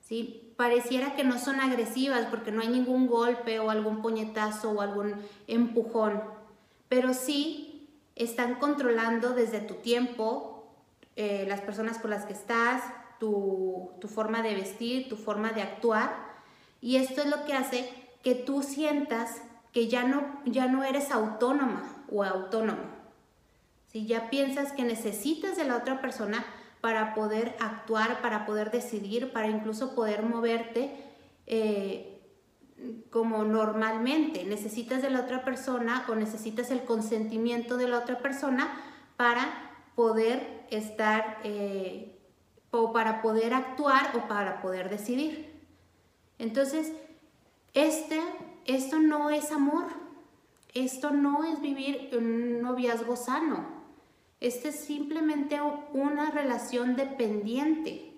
¿sí? 0.00 0.52
Pareciera 0.56 1.14
que 1.14 1.22
no 1.22 1.38
son 1.38 1.60
agresivas 1.60 2.26
porque 2.30 2.50
no 2.50 2.62
hay 2.62 2.68
ningún 2.68 3.06
golpe 3.06 3.60
o 3.60 3.70
algún 3.70 4.02
puñetazo 4.02 4.72
o 4.72 4.80
algún 4.80 5.14
empujón, 5.46 6.20
pero 6.88 7.14
sí 7.14 7.88
están 8.16 8.56
controlando 8.56 9.34
desde 9.34 9.60
tu 9.60 9.74
tiempo, 9.74 10.49
eh, 11.16 11.44
las 11.48 11.60
personas 11.60 11.98
con 11.98 12.10
las 12.10 12.24
que 12.24 12.32
estás, 12.32 12.82
tu, 13.18 13.90
forma 14.08 14.42
de 14.42 14.54
vestir, 14.54 15.08
tu 15.08 15.16
forma 15.16 15.52
de 15.52 15.62
actuar. 15.62 16.14
Y 16.80 16.96
esto 16.96 17.20
es 17.20 17.28
lo 17.28 17.44
que 17.44 17.52
hace 17.52 17.88
que 18.22 18.34
tú 18.34 18.62
sientas 18.62 19.42
que 19.72 19.88
ya 19.88 20.04
no, 20.04 20.40
ya 20.46 20.66
no 20.66 20.82
eres 20.82 21.10
autónoma 21.10 22.04
o 22.10 22.24
autónomo. 22.24 22.82
Si 23.86 24.06
ya 24.06 24.30
piensas 24.30 24.72
que 24.72 24.82
necesitas 24.82 25.56
de 25.56 25.64
la 25.64 25.76
otra 25.76 26.00
persona 26.00 26.44
para 26.80 27.14
poder 27.14 27.56
actuar, 27.60 28.22
para 28.22 28.46
poder 28.46 28.70
decidir, 28.70 29.32
para 29.32 29.48
incluso 29.48 29.94
poder 29.94 30.22
moverte, 30.22 30.90
eh, 31.46 32.10
como 33.10 33.44
normalmente. 33.44 34.44
Necesitas 34.44 35.02
de 35.02 35.10
la 35.10 35.20
otra 35.20 35.44
persona 35.44 36.04
o 36.08 36.14
necesitas 36.14 36.70
el 36.70 36.84
consentimiento 36.84 37.76
de 37.76 37.88
la 37.88 37.98
otra 37.98 38.18
persona 38.18 38.70
para 39.16 39.46
poder 39.94 40.59
estar 40.70 41.40
eh, 41.44 42.18
o 42.70 42.92
para 42.92 43.22
poder 43.22 43.54
actuar 43.54 44.16
o 44.16 44.28
para 44.28 44.60
poder 44.60 44.88
decidir. 44.88 45.50
Entonces, 46.38 46.92
este, 47.74 48.20
esto 48.64 48.98
no 48.98 49.30
es 49.30 49.50
amor. 49.52 49.86
Esto 50.72 51.10
no 51.10 51.44
es 51.44 51.60
vivir 51.60 52.10
un 52.16 52.62
noviazgo 52.62 53.16
sano. 53.16 53.80
Este 54.40 54.68
es 54.68 54.80
simplemente 54.80 55.60
una 55.92 56.30
relación 56.30 56.96
dependiente 56.96 58.14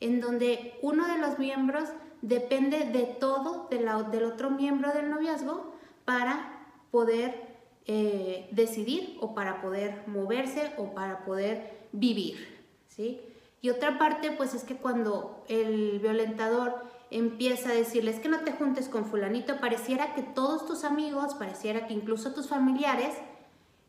en 0.00 0.20
donde 0.20 0.78
uno 0.82 1.06
de 1.06 1.18
los 1.18 1.38
miembros 1.38 1.90
depende 2.22 2.86
de 2.86 3.04
todo 3.04 3.68
del 3.70 4.24
otro 4.24 4.50
miembro 4.50 4.92
del 4.92 5.10
noviazgo 5.10 5.74
para 6.04 6.66
poder 6.90 7.50
eh, 7.86 8.48
decidir 8.50 9.16
o 9.20 9.34
para 9.34 9.60
poder 9.60 10.02
moverse 10.06 10.72
o 10.76 10.92
para 10.94 11.24
poder 11.24 11.79
vivir, 11.92 12.62
¿sí? 12.88 13.20
Y 13.62 13.70
otra 13.70 13.98
parte, 13.98 14.30
pues 14.32 14.54
es 14.54 14.64
que 14.64 14.76
cuando 14.76 15.44
el 15.48 15.98
violentador 16.00 16.84
empieza 17.10 17.70
a 17.70 17.74
decirles 17.74 18.20
que 18.20 18.28
no 18.28 18.40
te 18.40 18.52
juntes 18.52 18.88
con 18.88 19.04
fulanito, 19.04 19.60
pareciera 19.60 20.14
que 20.14 20.22
todos 20.22 20.66
tus 20.66 20.84
amigos, 20.84 21.34
pareciera 21.34 21.86
que 21.86 21.94
incluso 21.94 22.32
tus 22.32 22.48
familiares 22.48 23.14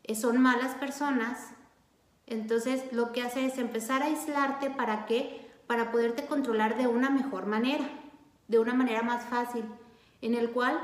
eh, 0.04 0.14
son 0.14 0.40
malas 0.40 0.74
personas, 0.74 1.50
entonces 2.26 2.92
lo 2.92 3.12
que 3.12 3.22
hace 3.22 3.46
es 3.46 3.58
empezar 3.58 4.02
a 4.02 4.06
aislarte 4.06 4.70
para 4.70 5.06
que 5.06 5.40
para 5.66 5.90
poderte 5.90 6.26
controlar 6.26 6.76
de 6.76 6.86
una 6.86 7.08
mejor 7.08 7.46
manera 7.46 7.88
de 8.52 8.58
una 8.58 8.74
manera 8.74 9.02
más 9.02 9.24
fácil, 9.24 9.64
en 10.20 10.34
el 10.34 10.50
cual, 10.50 10.78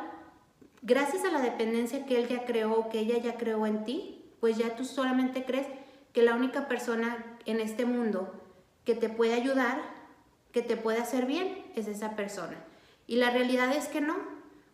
gracias 0.80 1.22
a 1.24 1.30
la 1.30 1.42
dependencia 1.42 2.06
que 2.06 2.18
él 2.18 2.26
ya 2.26 2.46
creó, 2.46 2.88
que 2.88 3.00
ella 3.00 3.18
ya 3.18 3.36
creó 3.36 3.66
en 3.66 3.84
ti, 3.84 4.24
pues 4.40 4.56
ya 4.56 4.74
tú 4.74 4.86
solamente 4.86 5.44
crees 5.44 5.66
que 6.18 6.24
la 6.24 6.34
única 6.34 6.66
persona 6.66 7.24
en 7.46 7.60
este 7.60 7.86
mundo 7.86 8.34
que 8.84 8.96
te 8.96 9.08
puede 9.08 9.34
ayudar, 9.34 9.80
que 10.50 10.62
te 10.62 10.76
puede 10.76 10.98
hacer 10.98 11.26
bien, 11.26 11.64
es 11.76 11.86
esa 11.86 12.16
persona. 12.16 12.56
Y 13.06 13.18
la 13.18 13.30
realidad 13.30 13.72
es 13.72 13.86
que 13.86 14.00
no. 14.00 14.16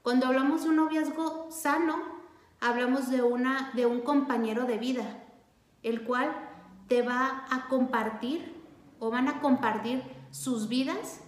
Cuando 0.02 0.24
hablamos 0.24 0.62
de 0.62 0.70
un 0.70 0.76
noviazgo 0.76 1.50
sano, 1.50 2.02
hablamos 2.62 3.10
de, 3.10 3.20
una, 3.20 3.72
de 3.74 3.84
un 3.84 4.00
compañero 4.00 4.64
de 4.64 4.78
vida, 4.78 5.22
el 5.82 6.04
cual 6.04 6.34
te 6.88 7.02
va 7.02 7.44
a 7.50 7.68
compartir 7.68 8.54
o 8.98 9.10
van 9.10 9.28
a 9.28 9.42
compartir 9.42 10.02
sus 10.30 10.70
vidas 10.70 11.20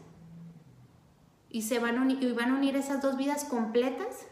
y 1.50 1.60
se 1.60 1.78
van 1.78 1.98
a, 1.98 2.00
unir, 2.00 2.34
van 2.34 2.52
a 2.52 2.54
unir 2.54 2.74
esas 2.74 3.02
dos 3.02 3.18
vidas 3.18 3.44
completas, 3.44 4.26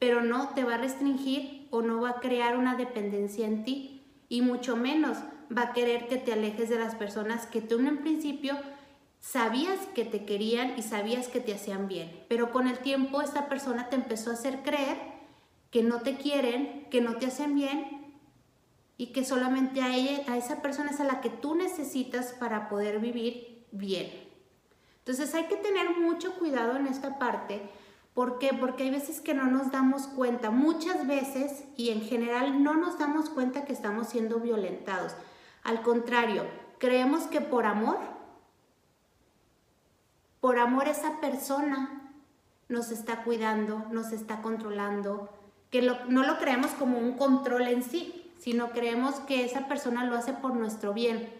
pero 0.00 0.22
no 0.22 0.48
te 0.48 0.64
va 0.64 0.74
a 0.74 0.78
restringir 0.78 1.68
o 1.70 1.82
no 1.82 2.00
va 2.00 2.10
a 2.10 2.20
crear 2.20 2.58
una 2.58 2.74
dependencia 2.74 3.46
en 3.46 3.62
ti 3.62 3.97
y 4.28 4.42
mucho 4.42 4.76
menos 4.76 5.18
va 5.56 5.62
a 5.62 5.72
querer 5.72 6.08
que 6.08 6.16
te 6.16 6.32
alejes 6.32 6.68
de 6.68 6.78
las 6.78 6.94
personas 6.94 7.46
que 7.46 7.60
tú 7.60 7.78
en 7.78 7.98
principio 7.98 8.56
sabías 9.20 9.78
que 9.94 10.04
te 10.04 10.24
querían 10.24 10.78
y 10.78 10.82
sabías 10.82 11.28
que 11.28 11.40
te 11.40 11.54
hacían 11.54 11.88
bien, 11.88 12.24
pero 12.28 12.52
con 12.52 12.68
el 12.68 12.78
tiempo 12.78 13.22
esta 13.22 13.48
persona 13.48 13.88
te 13.88 13.96
empezó 13.96 14.30
a 14.30 14.34
hacer 14.34 14.62
creer 14.62 14.96
que 15.70 15.82
no 15.82 16.02
te 16.02 16.16
quieren, 16.16 16.86
que 16.90 17.00
no 17.00 17.16
te 17.16 17.26
hacen 17.26 17.54
bien 17.54 18.14
y 18.96 19.08
que 19.12 19.24
solamente 19.24 19.82
a 19.82 19.94
ella, 19.94 20.24
a 20.28 20.36
esa 20.36 20.62
persona 20.62 20.90
es 20.90 21.00
a 21.00 21.04
la 21.04 21.20
que 21.20 21.30
tú 21.30 21.54
necesitas 21.54 22.32
para 22.32 22.68
poder 22.68 23.00
vivir 23.00 23.66
bien. 23.70 24.28
Entonces 24.98 25.34
hay 25.34 25.44
que 25.44 25.56
tener 25.56 25.96
mucho 25.98 26.34
cuidado 26.34 26.76
en 26.76 26.86
esta 26.86 27.18
parte. 27.18 27.70
¿Por 28.14 28.38
qué? 28.38 28.52
Porque 28.52 28.84
hay 28.84 28.90
veces 28.90 29.20
que 29.20 29.34
no 29.34 29.44
nos 29.44 29.70
damos 29.70 30.06
cuenta, 30.08 30.50
muchas 30.50 31.06
veces 31.06 31.64
y 31.76 31.90
en 31.90 32.02
general 32.02 32.62
no 32.62 32.74
nos 32.74 32.98
damos 32.98 33.30
cuenta 33.30 33.64
que 33.64 33.72
estamos 33.72 34.08
siendo 34.08 34.40
violentados. 34.40 35.14
Al 35.62 35.82
contrario, 35.82 36.44
creemos 36.78 37.24
que 37.24 37.40
por 37.40 37.64
amor, 37.64 37.98
por 40.40 40.58
amor 40.58 40.88
esa 40.88 41.20
persona 41.20 42.12
nos 42.68 42.90
está 42.90 43.22
cuidando, 43.22 43.84
nos 43.90 44.12
está 44.12 44.42
controlando, 44.42 45.30
que 45.70 45.82
no 45.82 46.22
lo 46.22 46.38
creemos 46.38 46.70
como 46.72 46.98
un 46.98 47.12
control 47.12 47.68
en 47.68 47.82
sí, 47.82 48.32
sino 48.38 48.70
creemos 48.70 49.16
que 49.20 49.44
esa 49.44 49.68
persona 49.68 50.04
lo 50.04 50.16
hace 50.16 50.32
por 50.32 50.54
nuestro 50.54 50.94
bien. 50.94 51.32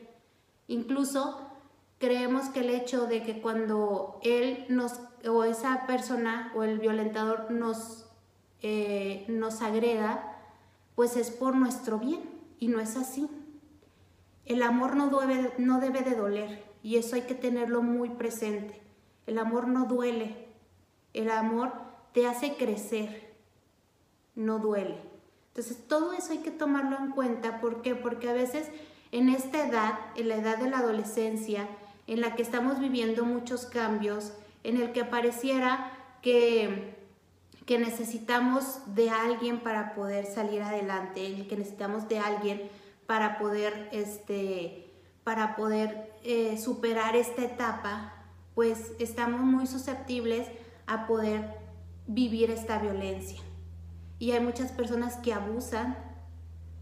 Incluso 0.66 1.40
creemos 1.98 2.48
que 2.48 2.60
el 2.60 2.70
hecho 2.70 3.06
de 3.06 3.22
que 3.22 3.40
cuando 3.40 4.18
él 4.22 4.66
nos, 4.68 5.00
o 5.26 5.44
esa 5.44 5.86
persona 5.86 6.52
o 6.54 6.62
el 6.62 6.78
violentador 6.78 7.50
nos, 7.50 8.06
eh, 8.62 9.24
nos 9.28 9.60
pues 10.94 11.16
es 11.16 11.30
por 11.30 11.54
nuestro 11.54 11.98
bien 11.98 12.20
y 12.58 12.68
no 12.68 12.80
es 12.80 12.96
así. 12.96 13.28
El 14.44 14.62
amor 14.62 14.96
no 14.96 15.08
debe, 15.20 15.52
no 15.58 15.80
debe 15.80 16.02
de 16.02 16.14
doler 16.16 16.64
y 16.82 16.96
eso 16.96 17.16
hay 17.16 17.22
que 17.22 17.34
tenerlo 17.34 17.82
muy 17.82 18.10
presente. 18.10 18.80
El 19.26 19.38
amor 19.38 19.68
no 19.68 19.84
duele. 19.84 20.48
El 21.12 21.30
amor 21.30 21.72
te 22.12 22.26
hace 22.26 22.54
crecer, 22.54 23.34
no 24.34 24.58
duele. 24.58 24.96
Entonces 25.48 25.86
todo 25.86 26.12
eso 26.12 26.32
hay 26.32 26.38
que 26.38 26.50
tomarlo 26.50 26.96
en 26.98 27.10
cuenta. 27.10 27.60
¿Por 27.60 27.82
qué? 27.82 27.94
Porque 27.94 28.28
a 28.28 28.32
veces 28.32 28.68
en 29.12 29.28
esta 29.28 29.66
edad, 29.66 29.98
en 30.16 30.28
la 30.28 30.36
edad 30.36 30.58
de 30.58 30.70
la 30.70 30.78
adolescencia, 30.78 31.68
en 32.06 32.20
la 32.20 32.34
que 32.34 32.42
estamos 32.42 32.78
viviendo 32.78 33.24
muchos 33.24 33.66
cambios, 33.66 34.32
en 34.62 34.76
el 34.76 34.92
que 34.92 35.04
pareciera 35.04 35.92
que, 36.22 36.96
que 37.66 37.78
necesitamos 37.78 38.94
de 38.94 39.10
alguien 39.10 39.60
para 39.60 39.94
poder 39.94 40.26
salir 40.26 40.62
adelante, 40.62 41.26
en 41.26 41.40
el 41.40 41.48
que 41.48 41.56
necesitamos 41.56 42.08
de 42.08 42.18
alguien 42.18 42.68
para 43.06 43.38
poder, 43.38 43.88
este, 43.92 44.92
para 45.24 45.56
poder 45.56 46.12
eh, 46.24 46.58
superar 46.58 47.16
esta 47.16 47.42
etapa, 47.42 48.14
pues 48.54 48.92
estamos 48.98 49.40
muy 49.40 49.66
susceptibles 49.66 50.48
a 50.86 51.06
poder 51.06 51.54
vivir 52.06 52.50
esta 52.50 52.78
violencia. 52.78 53.40
Y 54.18 54.32
hay 54.32 54.40
muchas 54.40 54.72
personas 54.72 55.16
que 55.16 55.32
abusan 55.32 55.96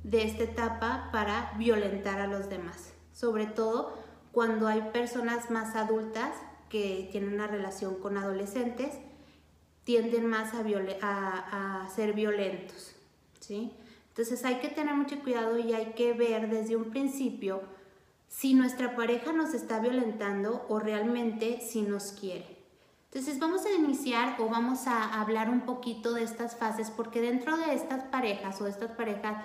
de 0.02 0.22
esta 0.22 0.44
etapa 0.44 1.10
para 1.12 1.52
violentar 1.58 2.20
a 2.20 2.26
los 2.26 2.48
demás, 2.48 2.94
sobre 3.12 3.46
todo 3.46 3.98
cuando 4.32 4.68
hay 4.68 4.80
personas 4.92 5.50
más 5.50 5.74
adultas 5.76 6.30
que 6.68 7.08
tienen 7.10 7.34
una 7.34 7.46
relación 7.46 7.96
con 7.96 8.16
adolescentes, 8.16 8.94
tienden 9.84 10.26
más 10.26 10.52
a, 10.54 11.88
ser 11.94 12.12
violentos, 12.12 12.94
¿sí? 13.40 13.72
Entonces 14.08 14.44
hay 14.44 14.56
que 14.56 14.68
tener 14.68 14.94
mucho 14.94 15.20
cuidado 15.20 15.58
y 15.58 15.74
hay 15.74 15.92
que 15.92 16.12
ver 16.12 16.48
desde 16.50 16.74
un 16.74 16.90
principio 16.90 17.62
si 18.28 18.54
nuestra 18.54 18.96
pareja 18.96 19.32
nos 19.32 19.54
está 19.54 19.78
violentando 19.78 20.66
o 20.68 20.78
realmente 20.78 21.60
si 21.60 21.82
nos 21.82 22.12
quiere. 22.12 22.56
Entonces 23.04 23.38
vamos 23.38 23.64
a 23.64 23.72
iniciar 23.72 24.36
o 24.40 24.48
vamos 24.48 24.86
a 24.86 25.20
hablar 25.20 25.48
un 25.48 25.62
poquito 25.62 26.12
de 26.12 26.24
estas 26.24 26.56
fases 26.56 26.90
porque 26.90 27.20
dentro 27.20 27.56
de 27.56 27.74
estas 27.74 28.04
parejas 28.04 28.60
o 28.60 28.64
de 28.64 28.70
estas 28.70 28.90
parejas 28.92 29.44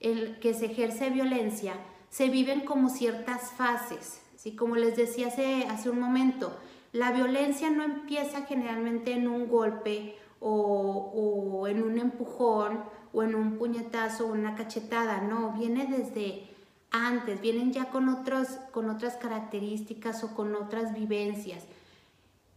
el 0.00 0.38
que 0.40 0.54
se 0.54 0.66
ejerce 0.66 1.10
violencia, 1.10 1.74
se 2.10 2.28
viven 2.28 2.60
como 2.60 2.88
ciertas 2.88 3.52
fases. 3.52 4.20
¿Sí? 4.36 4.54
Como 4.54 4.76
les 4.76 4.96
decía 4.96 5.28
hace, 5.28 5.64
hace 5.64 5.90
un 5.90 6.00
momento, 6.00 6.56
la 6.92 7.12
violencia 7.12 7.70
no 7.70 7.82
empieza 7.82 8.42
generalmente 8.42 9.12
en 9.12 9.28
un 9.28 9.48
golpe 9.48 10.16
o, 10.40 11.10
o 11.14 11.66
en 11.66 11.82
un 11.82 11.98
empujón 11.98 12.84
o 13.12 13.22
en 13.22 13.34
un 13.34 13.58
puñetazo 13.58 14.26
o 14.26 14.32
una 14.32 14.54
cachetada, 14.54 15.20
no, 15.22 15.52
viene 15.52 15.86
desde 15.86 16.44
antes, 16.90 17.40
vienen 17.40 17.72
ya 17.72 17.86
con, 17.86 18.08
otros, 18.08 18.48
con 18.72 18.90
otras 18.90 19.16
características 19.16 20.24
o 20.24 20.34
con 20.34 20.54
otras 20.54 20.94
vivencias. 20.94 21.64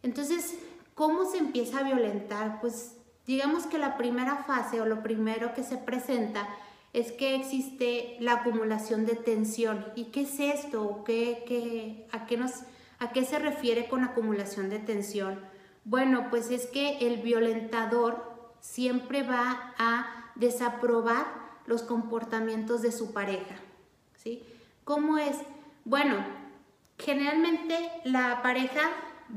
Entonces, 0.04 0.58
¿cómo 0.96 1.26
se 1.26 1.38
empieza 1.38 1.80
a 1.80 1.84
violentar? 1.84 2.62
Pues 2.62 2.96
digamos 3.26 3.66
que 3.66 3.78
la 3.78 3.98
primera 3.98 4.44
fase 4.44 4.82
o 4.82 4.86
lo 4.86 5.04
primero 5.04 5.54
que 5.54 5.64
se 5.64 5.78
presenta 5.78 6.48
es 6.94 7.12
que 7.12 7.36
existe 7.36 8.18
la 8.20 8.34
acumulación 8.34 9.06
de 9.06 9.16
tensión. 9.16 9.86
¿Y 9.96 10.06
qué 10.06 10.22
es 10.22 10.40
esto? 10.40 11.04
¿Qué, 11.06 12.08
a, 12.12 12.26
qué 12.26 12.38
nos, 12.38 12.52
¿A 13.00 13.12
qué 13.12 13.24
se 13.26 13.40
refiere 13.40 13.88
con 13.88 14.04
acumulación 14.04 14.70
de 14.70 14.80
tensión? 14.80 15.40
Bueno, 15.86 16.28
pues 16.30 16.52
es 16.52 16.68
que 16.68 16.98
el 17.08 17.22
violentador 17.22 18.30
siempre 18.60 19.24
va 19.24 19.74
a 19.78 20.32
desaprobar 20.36 21.26
los 21.66 21.84
comportamientos 21.84 22.82
de 22.82 22.92
su 22.92 23.14
pareja. 23.14 23.56
¿sí? 24.16 24.44
¿Cómo 24.84 25.18
es? 25.18 25.38
Bueno, 25.86 26.18
generalmente 26.98 27.92
la 28.04 28.42
pareja 28.42 28.90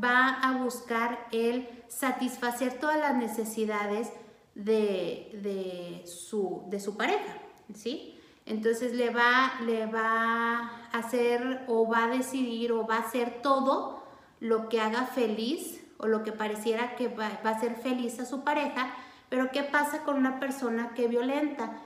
va 0.02 0.40
a 0.40 0.62
buscar 0.62 1.28
el 1.32 1.68
satisfacer 1.88 2.78
todas 2.80 2.98
las 2.98 3.14
necesidades 3.14 4.10
de, 4.54 6.02
su, 6.06 6.64
de 6.68 6.80
su 6.80 6.96
pareja, 6.96 7.41
¿sí? 7.74 8.18
Entonces 8.46 8.92
le 8.94 9.10
va, 9.10 9.52
le 9.64 9.86
va 9.86 10.58
a 10.58 10.88
hacer 10.92 11.64
o 11.68 11.88
va 11.88 12.04
a 12.04 12.08
decidir 12.08 12.72
o 12.72 12.86
va 12.86 12.96
a 12.96 13.00
hacer 13.00 13.40
todo 13.42 14.02
lo 14.40 14.68
que 14.68 14.80
haga 14.80 15.06
feliz 15.06 15.80
o 15.98 16.08
lo 16.08 16.24
que 16.24 16.32
pareciera 16.32 16.96
que 16.96 17.08
va, 17.08 17.26
a 17.26 17.48
hacer 17.48 17.76
feliz 17.76 18.18
a 18.18 18.26
su 18.26 18.42
pareja, 18.42 18.92
pero 19.28 19.50
¿qué 19.52 19.62
pasa 19.62 20.02
con 20.02 20.16
una 20.16 20.40
persona 20.40 20.94
que 20.94 21.06
violenta? 21.06 21.78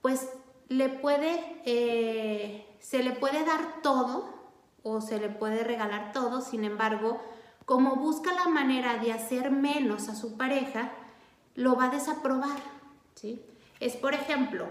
Pues 0.00 0.28
le 0.68 0.88
puede, 0.88 1.60
eh, 1.64 2.66
se 2.78 3.02
le 3.02 3.12
puede 3.12 3.44
dar 3.44 3.82
todo 3.82 4.32
o 4.84 5.00
se 5.00 5.18
le 5.18 5.28
puede 5.28 5.64
regalar 5.64 6.12
todo, 6.12 6.40
sin 6.40 6.62
embargo, 6.62 7.20
como 7.64 7.96
busca 7.96 8.32
la 8.32 8.48
manera 8.48 8.98
de 8.98 9.12
hacer 9.12 9.50
menos 9.50 10.08
a 10.08 10.14
su 10.14 10.36
pareja, 10.36 10.92
lo 11.56 11.74
va 11.74 11.86
a 11.86 11.90
desaprobar, 11.90 12.58
¿sí? 13.14 13.42
Es, 13.80 13.96
por 13.96 14.14
ejemplo, 14.14 14.68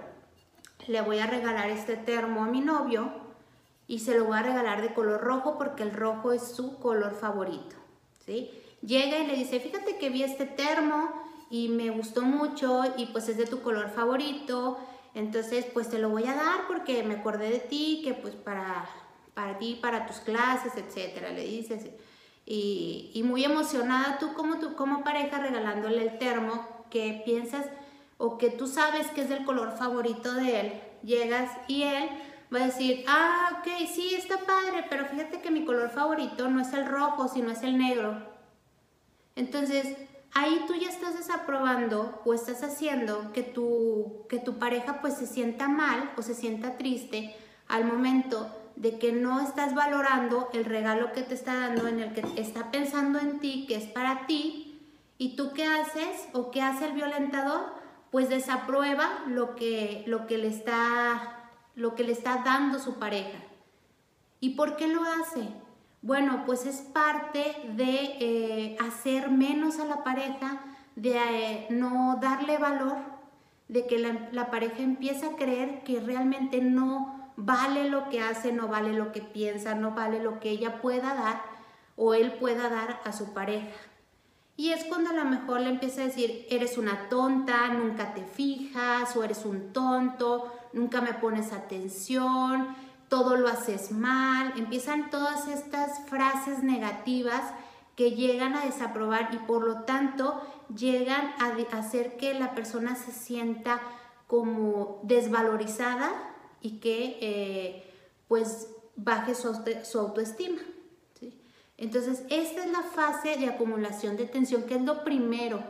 le 0.88 1.02
voy 1.02 1.20
a 1.20 1.28
regalar 1.28 1.70
este 1.70 1.96
termo 1.96 2.44
a 2.44 2.48
mi 2.48 2.62
novio 2.62 3.12
y 3.88 4.00
se 4.00 4.18
lo 4.18 4.26
voy 4.26 4.38
a 4.38 4.44
regalar 4.44 4.82
de 4.82 4.94
color 4.94 5.22
rojo 5.22 5.58
porque 5.58 5.84
el 5.84 5.92
rojo 5.92 6.32
es 6.32 6.44
su 6.44 6.78
color 6.80 7.16
favorito, 7.16 7.76
¿sí? 8.26 8.52
Llega 8.82 9.20
y 9.20 9.28
le 9.28 9.36
dice, 9.36 9.60
fíjate 9.60 9.98
que 9.98 10.10
vi 10.10 10.24
este 10.24 10.46
termo 10.46 11.10
y 11.50 11.70
me 11.70 11.90
gustó 11.90 12.22
mucho 12.22 12.84
y 12.98 13.08
pues 13.08 13.30
es 13.30 13.38
de 13.38 13.46
tu 13.46 13.62
color 13.62 13.90
favorito, 13.90 14.78
entonces 15.14 15.66
pues 15.74 15.90
te 15.90 16.00
lo 16.00 16.10
voy 16.10 16.26
a 16.26 16.36
dar 16.36 16.68
porque 16.68 17.04
me 17.04 17.16
acordé 17.16 17.50
de 17.50 17.60
ti, 17.60 18.02
que 18.04 18.14
pues 18.14 18.36
para, 18.36 18.90
para 19.34 19.58
ti, 19.58 19.78
para 19.82 20.06
tus 20.08 20.18
clases, 20.18 20.74
etcétera, 20.76 21.30
le 21.30 21.46
dices. 21.46 21.86
Y, 22.46 23.22
muy 23.24 23.46
emocionada 23.46 24.18
tú 24.20 24.34
como, 24.34 24.60
tú 24.60 24.76
como 24.76 25.04
pareja 25.04 25.40
regalándole 25.40 26.04
el 26.04 26.18
termo 26.18 26.68
que 26.90 27.22
piensas 27.26 27.66
o 28.18 28.38
que 28.38 28.50
tú 28.50 28.68
sabes 28.68 29.08
que 29.08 29.22
es 29.22 29.30
del 29.30 29.46
color 29.46 29.78
favorito 29.78 30.34
de 30.34 30.60
él, 30.60 30.82
llegas 31.04 31.50
y 31.68 31.84
él 31.84 32.10
va 32.54 32.60
a 32.60 32.66
decir, 32.68 33.04
ah, 33.08 33.60
ok, 33.60 33.88
sí, 33.94 34.14
está 34.16 34.38
padre, 34.40 34.86
pero 34.90 35.06
fíjate 35.06 35.42
que 35.42 35.52
mi 35.52 35.66
color 35.66 35.90
favorito 35.90 36.50
no 36.50 36.62
es 36.62 36.72
el 36.74 36.86
rojo, 36.86 37.28
sino 37.28 37.52
es 37.52 37.64
el 37.64 37.78
negro. 37.78 38.22
Entonces, 39.36 39.98
ahí 40.34 40.64
tú 40.68 40.76
ya 40.76 40.90
estás 40.90 41.18
desaprobando 41.18 42.22
o 42.26 42.34
estás 42.34 42.64
haciendo 42.64 43.32
que 43.34 43.44
tu, 43.44 44.26
que 44.30 44.40
tu 44.40 44.60
pareja 44.60 45.02
pues 45.02 45.16
se 45.16 45.26
sienta 45.26 45.68
mal 45.68 46.12
o 46.18 46.22
se 46.22 46.36
sienta 46.36 46.78
triste 46.78 47.36
al 47.68 47.86
momento 47.86 48.56
de 48.76 49.00
que 49.00 49.12
no 49.12 49.40
estás 49.42 49.74
valorando 49.74 50.50
el 50.54 50.66
regalo 50.66 51.12
que 51.14 51.22
te 51.22 51.34
está 51.34 51.56
dando, 51.56 51.88
en 51.88 52.00
el 52.00 52.14
que 52.14 52.24
está 52.42 52.72
pensando 52.72 53.20
en 53.20 53.40
ti, 53.40 53.66
que 53.68 53.76
es 53.76 53.86
para 53.86 54.26
ti, 54.26 54.74
¿Y 55.18 55.38
tú 55.38 55.54
qué 55.54 55.66
haces 55.66 56.28
o 56.34 56.52
qué 56.52 56.62
hace 56.62 56.86
el 56.86 56.94
violentador? 56.94 57.74
Pues 58.14 58.30
desaprueba 58.30 59.24
lo 59.26 59.56
que, 59.56 60.04
lo 60.06 60.28
que, 60.28 60.38
le, 60.38 60.48
está, 60.48 61.50
lo 61.74 61.96
que 61.96 62.04
le 62.04 62.12
está 62.12 62.44
dando 62.46 62.78
su 62.78 63.00
pareja. 63.00 63.40
¿Y 64.40 64.52
por 64.52 64.76
qué 64.76 64.88
lo 64.88 65.02
hace? 65.02 65.50
Bueno, 66.04 66.44
pues 66.46 66.68
es 66.68 66.82
parte 66.82 67.56
de 67.76 68.18
eh, 68.20 68.78
hacer 68.80 69.32
menos 69.32 69.80
a 69.80 69.86
la 69.86 70.04
pareja, 70.04 70.62
de 70.96 71.16
eh, 71.16 71.68
no 71.72 72.20
darle 72.22 72.60
valor, 72.60 72.98
de 73.68 73.88
que 73.88 73.98
la, 73.98 74.30
la 74.32 74.52
pareja 74.52 74.84
empieza 74.84 75.30
a 75.30 75.36
creer 75.36 75.84
que 75.84 76.00
realmente 76.00 76.62
no 76.62 77.34
vale 77.36 77.90
lo 77.90 78.10
que 78.10 78.22
hace, 78.22 78.52
no 78.52 78.68
vale 78.68 78.94
lo 78.94 79.12
que 79.12 79.22
piensa, 79.22 79.74
no 79.74 79.96
vale 79.96 80.22
lo 80.22 80.40
que 80.40 80.52
ella 80.52 80.84
pueda 80.84 81.16
dar 81.16 81.42
o 81.96 82.14
él 82.14 82.34
pueda 82.34 82.70
dar 82.70 83.02
a 83.06 83.12
su 83.12 83.34
pareja. 83.34 83.74
Y 84.56 84.70
es 84.70 84.84
cuando 84.86 85.10
a 85.10 85.14
lo 85.14 85.26
mejor 85.26 85.62
le 85.62 85.70
empieza 85.70 86.02
a 86.02 86.06
decir, 86.06 86.46
eres 86.50 86.78
una 86.78 87.10
tonta, 87.10 87.70
nunca 87.70 88.14
te 88.14 88.24
fijas, 88.24 89.16
o 89.16 89.24
eres 89.24 89.46
un 89.46 89.74
tonto, 89.74 90.52
nunca 90.74 91.02
me 91.02 91.14
pones 91.14 91.52
atención, 91.52 92.76
todo 93.10 93.36
lo 93.36 93.48
haces 93.48 93.92
mal. 93.92 94.54
Empiezan 94.56 95.10
todas 95.10 95.48
estas 95.48 96.08
frases 96.08 96.62
negativas 96.62 97.42
que 97.96 98.12
llegan 98.12 98.56
a 98.56 98.66
desaprobar 98.66 99.30
y 99.34 99.38
por 99.38 99.66
lo 99.66 99.82
tanto 99.82 100.42
llegan 100.76 101.34
a 101.40 101.78
hacer 101.78 102.18
que 102.18 102.34
la 102.34 102.54
persona 102.54 102.96
se 102.96 103.12
sienta 103.12 103.82
como 104.28 105.00
desvalorizada 105.04 106.12
y 106.62 106.80
que 106.80 107.18
eh, 107.22 107.94
pues 108.28 108.70
baje 108.96 109.34
su 109.36 110.00
autoestima. 110.00 110.60
Entonces, 111.78 112.24
esta 112.30 112.64
es 112.64 112.72
la 112.72 112.84
fase 112.84 113.38
de 113.38 113.48
acumulación 113.48 114.16
de 114.16 114.26
tensión, 114.26 114.64
que 114.64 114.76
es 114.76 114.82
lo 114.82 115.04
primero, 115.04 115.64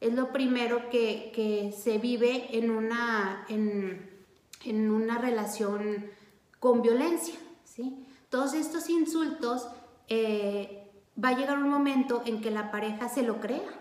es 0.00 0.14
lo 0.14 0.32
primero 0.32 0.90
que, 0.90 1.74
se 1.76 1.98
vive 1.98 2.56
en 2.56 2.70
una, 2.70 3.44
en, 3.48 4.90
una 4.90 5.18
relación 5.18 6.06
con 6.60 6.82
violencia. 6.82 7.34
¿sí? 7.64 8.06
Todos 8.28 8.54
estos 8.54 8.88
insultos 8.88 9.68
eh, 10.08 10.90
va 11.22 11.30
a 11.30 11.36
llegar 11.36 11.58
un 11.58 11.68
momento 11.68 12.22
en 12.26 12.40
que 12.40 12.50
la 12.50 12.70
pareja 12.70 13.08
se 13.08 13.22
lo 13.22 13.40
crea, 13.40 13.80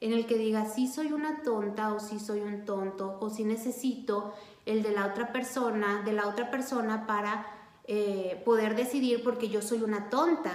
en 0.00 0.12
el 0.12 0.26
que 0.26 0.36
diga, 0.36 0.66
sí 0.66 0.88
soy 0.88 1.12
una 1.12 1.42
tonta 1.42 1.94
o 1.94 2.00
sí 2.00 2.18
soy 2.18 2.40
un 2.40 2.64
tonto 2.64 3.18
o 3.20 3.30
sí 3.30 3.44
necesito 3.44 4.34
el 4.66 4.82
de 4.82 4.90
la 4.90 5.06
otra 5.06 5.32
persona, 5.32 6.02
de 6.02 6.12
la 6.12 6.26
otra 6.26 6.50
persona 6.50 7.06
para 7.06 7.46
eh, 7.84 8.40
poder 8.44 8.76
decidir 8.76 9.22
porque 9.24 9.48
yo 9.48 9.62
soy 9.62 9.82
una 9.82 10.08
tonta, 10.08 10.52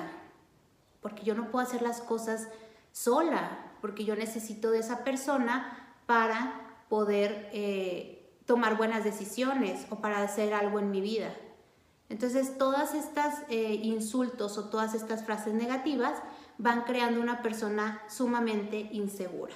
porque 1.02 1.24
yo 1.24 1.36
no 1.36 1.52
puedo 1.52 1.66
hacer 1.66 1.82
las 1.82 2.02
cosas 2.02 2.48
sola, 2.92 3.74
porque 3.82 4.06
yo 4.06 4.16
necesito 4.16 4.72
de 4.72 4.80
esa 4.80 5.04
persona 5.04 5.96
para 6.06 6.84
poder 6.90 7.50
eh, 7.52 8.34
tomar 8.46 8.78
buenas 8.78 9.04
decisiones 9.04 9.86
o 9.90 9.98
para 9.98 10.22
hacer 10.22 10.54
algo 10.54 10.80
en 10.80 10.90
mi 10.90 11.02
vida. 11.02 11.34
Entonces, 12.10 12.58
todas 12.58 12.96
estas 12.96 13.44
eh, 13.50 13.80
insultos 13.84 14.58
o 14.58 14.70
todas 14.70 14.94
estas 14.94 15.26
frases 15.26 15.54
negativas 15.54 16.18
van 16.58 16.84
creando 16.84 17.20
una 17.20 17.42
persona 17.42 18.02
sumamente 18.08 18.90
insegura. 18.94 19.54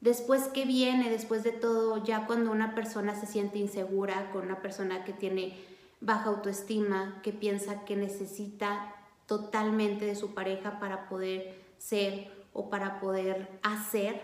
Después, 0.00 0.48
¿qué 0.48 0.64
viene? 0.64 1.10
Después 1.10 1.42
de 1.42 1.52
todo, 1.52 2.02
ya 2.04 2.26
cuando 2.26 2.50
una 2.50 2.74
persona 2.74 3.18
se 3.18 3.26
siente 3.26 3.58
insegura, 3.58 4.30
con 4.30 4.42
una 4.42 4.60
persona 4.60 5.04
que 5.04 5.12
tiene 5.12 5.58
baja 6.00 6.30
autoestima, 6.30 7.20
que 7.22 7.32
piensa 7.32 7.84
que 7.84 7.96
necesita 7.96 8.94
totalmente 9.26 10.06
de 10.06 10.16
su 10.16 10.34
pareja 10.34 10.80
para 10.80 11.08
poder 11.08 11.62
ser 11.78 12.30
o 12.52 12.68
para 12.70 13.00
poder 13.00 13.60
hacer, 13.62 14.20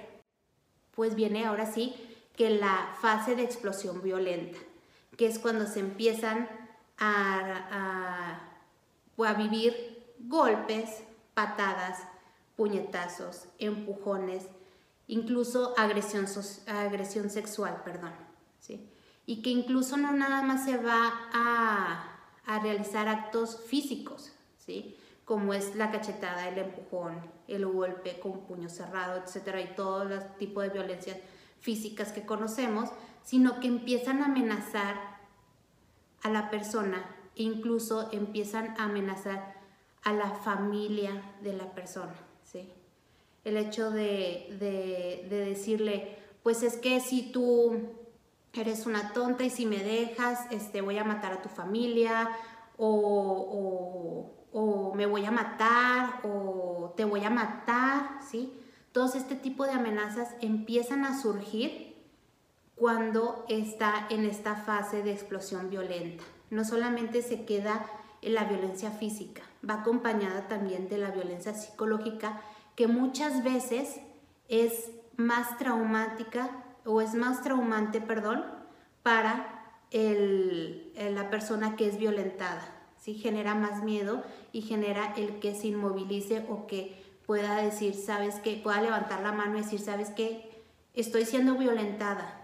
pues 0.91 1.15
viene 1.15 1.45
ahora 1.45 1.67
sí 1.67 1.95
que 2.35 2.51
la 2.51 2.95
fase 3.01 3.37
de 3.37 3.43
explosión 3.43 4.03
violenta, 4.03 4.59
que 5.17 5.27
es 5.27 5.39
cuando 5.39 5.67
se 5.67 5.81
empiezan 5.81 6.49
a, 6.99 8.41
a, 9.19 9.33
vivir 9.35 10.15
golpes, 10.19 11.03
patadas, 11.35 12.01
puñetazos, 12.57 13.45
empujones, 13.59 14.45
incluso 15.07 15.75
agresión, 15.79 16.27
agresión 16.67 17.31
sexual, 17.31 17.83
perdón, 17.85 18.13
¿sí? 18.61 18.91
Y 19.27 19.43
que 19.43 19.51
incluso 19.51 19.97
no 19.97 20.13
nada 20.13 20.43
más 20.43 20.65
se 20.65 20.77
va 20.77 21.13
a, 21.33 22.13
realizar 22.63 23.09
actos 23.09 23.61
físicos, 23.67 24.33
¿sí? 24.65 24.97
Como 25.25 25.53
es 25.53 25.75
la 25.75 25.91
cachetada, 25.91 26.49
el 26.49 26.59
empujón, 26.59 27.21
el 27.49 27.67
golpe 27.67 28.21
con 28.21 28.47
puño 28.47 28.69
cerrado, 28.69 29.21
etcétera, 29.21 29.61
y 29.61 29.75
todo 29.75 30.05
los 30.05 30.37
tipo 30.37 30.61
de 30.61 30.69
violencias 30.69 31.19
físicas 31.61 32.13
que 32.13 32.25
conocemos, 32.25 32.91
sino 33.25 33.59
que 33.59 33.67
empiezan 33.67 34.23
a 34.23 34.27
amenazar 34.27 35.19
a 36.23 36.31
la 36.31 36.51
persona 36.51 37.05
e 37.35 37.43
incluso 37.43 38.11
empiezan 38.13 38.79
a 38.79 38.85
amenazar 38.85 39.57
a 40.05 40.13
la 40.13 40.31
familia 40.31 41.21
de 41.43 41.53
la 41.53 41.75
persona, 41.75 42.15
¿sí? 42.45 42.71
el 43.47 43.57
hecho 43.57 43.93
de, 43.93 45.27
decirle, 45.31 46.17
pues 46.43 46.65
es 46.65 46.77
que 46.79 46.99
si 46.99 47.31
tú 47.31 47.81
eres 48.57 48.87
una 48.87 49.13
tonta 49.13 49.45
y 49.45 49.51
si 49.51 49.67
me 49.67 49.83
dejas, 49.83 50.47
este, 50.51 50.81
voy 50.81 50.99
a 50.99 51.05
matar 51.05 51.33
a 51.33 51.43
tu 51.43 51.49
familia 51.49 52.31
o, 52.77 54.33
me 54.95 55.07
voy 55.07 55.25
a 55.27 55.31
matar 55.31 56.21
o 56.23 56.95
te 56.97 57.05
voy 57.05 57.23
a 57.25 57.31
matar, 57.31 58.19
¿sí? 58.27 58.53
Todos 58.93 59.15
este 59.15 59.35
tipo 59.35 59.65
de 59.65 59.73
amenazas 59.73 60.35
empiezan 60.41 61.05
a 61.05 61.21
surgir 61.21 61.95
cuando 62.75 63.45
está 63.49 64.07
en 64.09 64.25
esta 64.25 64.55
fase 64.55 65.03
de 65.03 65.13
explosión 65.13 65.69
violenta. 65.69 66.25
No 66.51 66.65
solamente 66.65 67.21
se 67.21 67.45
queda 67.45 67.85
en 68.23 68.35
la 68.35 68.45
violencia 68.45 68.91
física, 68.91 69.43
va 69.69 69.75
acompañada 69.75 70.49
también 70.49 70.89
de 70.89 70.99
la 70.99 71.11
violencia 71.11 71.53
psicológica 71.53 72.41
que 72.75 72.87
muchas 72.87 73.45
veces 73.45 74.01
es 74.49 74.91
más 75.17 75.59
traumática 75.59 76.66
o 76.87 77.01
es 77.01 77.15
más 77.15 77.43
traumante, 77.43 78.01
perdón, 78.01 78.45
para 79.03 79.53
la 79.93 81.31
persona 81.31 81.77
que 81.77 81.89
es 81.89 81.99
violentada. 81.99 82.63
¿sí? 82.99 83.15
Genera 83.15 83.55
más 83.55 83.83
miedo 83.83 84.23
y 84.53 84.63
genera 84.63 85.13
el 85.17 85.39
que 85.41 85.55
se 85.55 85.69
inmovilice 85.69 86.47
o 86.49 86.67
que 86.67 87.05
pueda 87.27 87.57
decir, 87.57 87.95
sabes 87.95 88.37
que, 88.37 88.57
pueda 88.57 88.81
levantar 88.81 89.21
la 89.21 89.33
mano 89.33 89.59
y 89.59 89.63
decir, 89.63 89.81
sabes 89.81 90.11
que 90.11 90.63
estoy 90.95 91.25
siendo 91.25 91.57
violentada. 91.57 92.41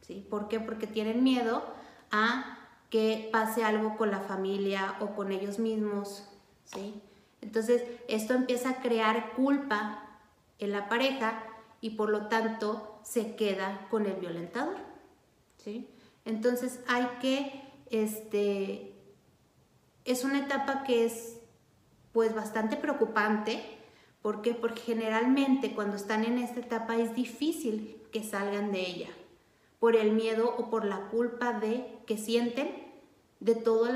¿sí? 0.00 0.26
¿Por 0.28 0.48
qué? 0.48 0.60
Porque 0.60 0.86
tienen 0.86 1.24
miedo 1.24 1.64
a 2.10 2.58
que 2.90 3.28
pase 3.32 3.64
algo 3.64 3.96
con 3.96 4.10
la 4.10 4.20
familia 4.20 4.96
o 5.00 5.14
con 5.14 5.32
ellos 5.32 5.58
mismos. 5.58 6.28
¿sí? 6.64 7.00
Entonces, 7.40 7.82
esto 8.08 8.34
empieza 8.34 8.70
a 8.70 8.80
crear 8.80 9.32
culpa 9.32 10.04
en 10.58 10.72
la 10.72 10.88
pareja 10.88 11.44
y 11.82 11.90
por 11.90 12.08
lo 12.08 12.28
tanto 12.28 13.00
se 13.02 13.34
queda 13.34 13.86
con 13.90 14.06
el 14.06 14.14
violentador. 14.14 14.76
¿sí? 15.58 15.90
Entonces, 16.24 16.80
hay 16.86 17.06
que, 17.20 17.60
este, 17.90 18.94
es 20.06 20.24
una 20.24 20.38
etapa 20.38 20.84
que 20.84 21.04
es 21.04 21.38
pues 22.12 22.34
bastante 22.34 22.76
preocupante. 22.76 23.60
¿Por 24.22 24.40
qué? 24.42 24.54
Porque 24.54 24.80
generalmente 24.80 25.74
cuando 25.74 25.96
están 25.96 26.24
en 26.24 26.38
esta 26.38 26.60
etapa 26.60 26.96
es 26.96 27.14
difícil 27.14 28.00
que 28.12 28.22
salgan 28.22 28.70
de 28.70 28.80
ella 28.80 29.08
por 29.80 29.96
el 29.96 30.12
miedo 30.12 30.54
o 30.56 30.70
por 30.70 30.84
la 30.84 31.08
culpa 31.08 31.52
de 31.52 31.84
que 32.06 32.16
sienten 32.16 32.86
de 33.40 33.56
todo, 33.56 33.88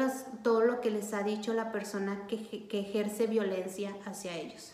todo 0.43 0.63
lo 0.63 0.81
que 0.81 0.91
les 0.91 1.13
ha 1.13 1.23
dicho 1.23 1.55
la 1.55 1.71
persona 1.71 2.27
que, 2.27 2.67
que 2.67 2.81
ejerce 2.81 3.29
violencia 3.29 3.95
hacia 4.05 4.35
ellos. 4.35 4.73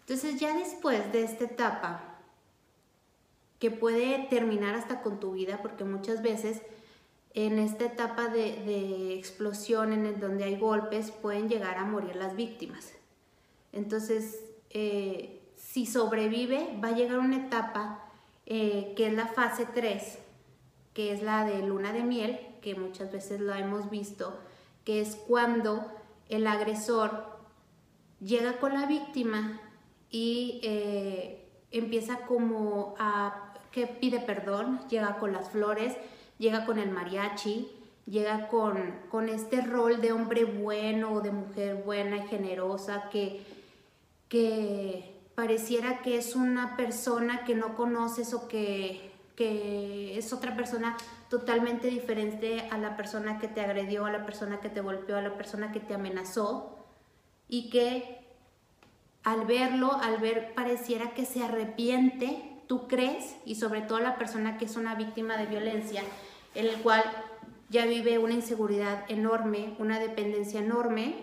Entonces 0.00 0.40
ya 0.40 0.56
después 0.56 1.12
de 1.12 1.24
esta 1.24 1.44
etapa, 1.44 2.11
que 3.62 3.70
puede 3.70 4.26
terminar 4.28 4.74
hasta 4.74 5.02
con 5.02 5.20
tu 5.20 5.34
vida, 5.34 5.60
porque 5.62 5.84
muchas 5.84 6.20
veces 6.20 6.62
en 7.32 7.60
esta 7.60 7.84
etapa 7.84 8.26
de, 8.26 9.14
explosión 9.14 9.92
en 9.92 10.18
donde 10.18 10.42
hay 10.42 10.56
golpes 10.56 11.12
pueden 11.12 11.48
llegar 11.48 11.78
a 11.78 11.84
morir 11.84 12.16
las 12.16 12.34
víctimas. 12.34 12.92
Entonces, 13.70 14.42
eh, 14.70 15.40
si 15.54 15.86
sobrevive, 15.86 16.76
va 16.82 16.88
a 16.88 16.96
llegar 16.96 17.20
una 17.20 17.36
etapa 17.36 18.02
eh, 18.46 18.94
que 18.96 19.06
es 19.06 19.12
la 19.12 19.28
fase 19.28 19.64
3, 19.72 20.18
que 20.92 21.12
es 21.12 21.22
la 21.22 21.44
de 21.44 21.62
luna 21.62 21.92
de 21.92 22.02
miel, 22.02 22.40
que 22.62 22.74
muchas 22.74 23.12
veces 23.12 23.38
lo 23.38 23.54
hemos 23.54 23.90
visto, 23.90 24.40
que 24.84 25.00
es 25.00 25.14
cuando 25.14 25.86
el 26.28 26.48
agresor 26.48 27.38
llega 28.18 28.58
con 28.58 28.74
la 28.74 28.86
víctima 28.86 29.60
y 30.10 30.58
eh, 30.64 31.48
empieza 31.70 32.26
como 32.26 32.96
a 32.98 33.51
que 33.72 33.86
pide 33.86 34.20
perdón, 34.20 34.80
llega 34.88 35.18
con 35.18 35.32
las 35.32 35.50
flores, 35.50 35.96
llega 36.38 36.64
con 36.64 36.78
el 36.78 36.90
mariachi, 36.90 37.68
llega 38.06 38.48
con, 38.48 38.94
con 39.10 39.28
este 39.28 39.60
rol 39.62 40.00
de 40.00 40.12
hombre 40.12 40.44
bueno 40.44 41.12
o 41.14 41.20
de 41.20 41.32
mujer 41.32 41.82
buena 41.84 42.18
y 42.18 42.28
generosa 42.28 43.08
que, 43.10 43.44
que 44.28 45.20
pareciera 45.34 46.02
que 46.02 46.18
es 46.18 46.36
una 46.36 46.76
persona 46.76 47.44
que 47.44 47.54
no 47.54 47.74
conoces 47.74 48.34
o 48.34 48.46
que 48.48 49.12
que 49.36 50.18
es 50.18 50.32
otra 50.32 50.54
persona 50.54 50.96
totalmente 51.28 51.88
diferente 51.88 52.68
a 52.70 52.78
la 52.78 52.96
persona 52.96 53.38
que 53.38 53.48
te 53.48 53.60
agredió, 53.60 54.04
a 54.04 54.12
la 54.12 54.26
persona 54.26 54.60
que 54.60 54.68
te 54.68 54.80
golpeó, 54.80 55.16
a 55.16 55.22
la 55.22 55.36
persona 55.36 55.72
que 55.72 55.80
te 55.80 55.94
amenazó 55.94 56.78
y 57.48 57.70
que 57.70 58.20
al 59.24 59.46
verlo, 59.46 59.92
al 59.92 60.18
ver, 60.18 60.52
pareciera 60.54 61.14
que 61.14 61.24
se 61.24 61.42
arrepiente, 61.42 62.51
tú 62.66 62.88
crees, 62.88 63.36
y 63.44 63.56
sobre 63.56 63.82
todo 63.82 64.00
la 64.00 64.16
persona 64.16 64.58
que 64.58 64.64
es 64.64 64.76
una 64.76 64.94
víctima 64.94 65.36
de 65.36 65.46
violencia, 65.46 66.02
en 66.54 66.66
el 66.66 66.76
cual 66.82 67.02
ya 67.68 67.86
vive 67.86 68.18
una 68.18 68.34
inseguridad 68.34 69.04
enorme, 69.08 69.74
una 69.78 69.98
dependencia 69.98 70.60
enorme, 70.60 71.14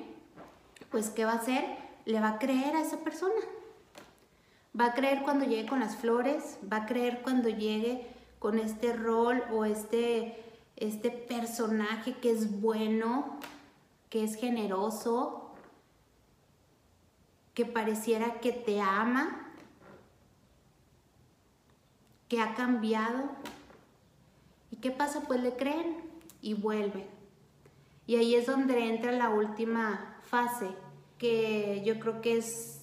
pues 0.89 1.09
¿qué 1.09 1.25
va 1.25 1.33
a 1.33 1.35
hacer? 1.35 1.63
Le 2.05 2.19
va 2.19 2.29
a 2.29 2.39
creer 2.39 2.75
a 2.75 2.81
esa 2.81 2.97
persona 2.97 3.39
Va 4.79 4.85
a 4.85 4.93
creer 4.93 5.23
cuando 5.23 5.45
llegue 5.45 5.67
con 5.67 5.79
las 5.79 5.95
flores, 5.97 6.57
va 6.71 6.77
a 6.77 6.85
creer 6.85 7.21
cuando 7.21 7.49
llegue 7.49 8.07
con 8.37 8.59
este 8.59 8.93
rol 8.93 9.43
o 9.51 9.65
este, 9.65 10.43
este 10.75 11.09
personaje 11.09 12.13
que 12.13 12.31
es 12.31 12.61
bueno, 12.61 13.39
que 14.09 14.23
es 14.23 14.35
generoso, 14.35 15.51
que 17.53 17.65
pareciera 17.65 18.39
que 18.39 18.51
te 18.51 18.79
ama, 18.79 19.48
que 22.29 22.39
ha 22.39 22.55
cambiado. 22.55 23.29
¿Y 24.71 24.77
qué 24.77 24.91
pasa? 24.91 25.21
Pues 25.27 25.41
le 25.41 25.57
creen 25.57 25.97
y 26.41 26.53
vuelven. 26.53 27.07
Y 28.05 28.15
ahí 28.15 28.35
es 28.35 28.45
donde 28.45 28.87
entra 28.87 29.11
la 29.11 29.29
última 29.29 30.17
fase, 30.23 30.69
que 31.17 31.83
yo 31.85 31.99
creo 31.99 32.21
que 32.21 32.37
es 32.37 32.79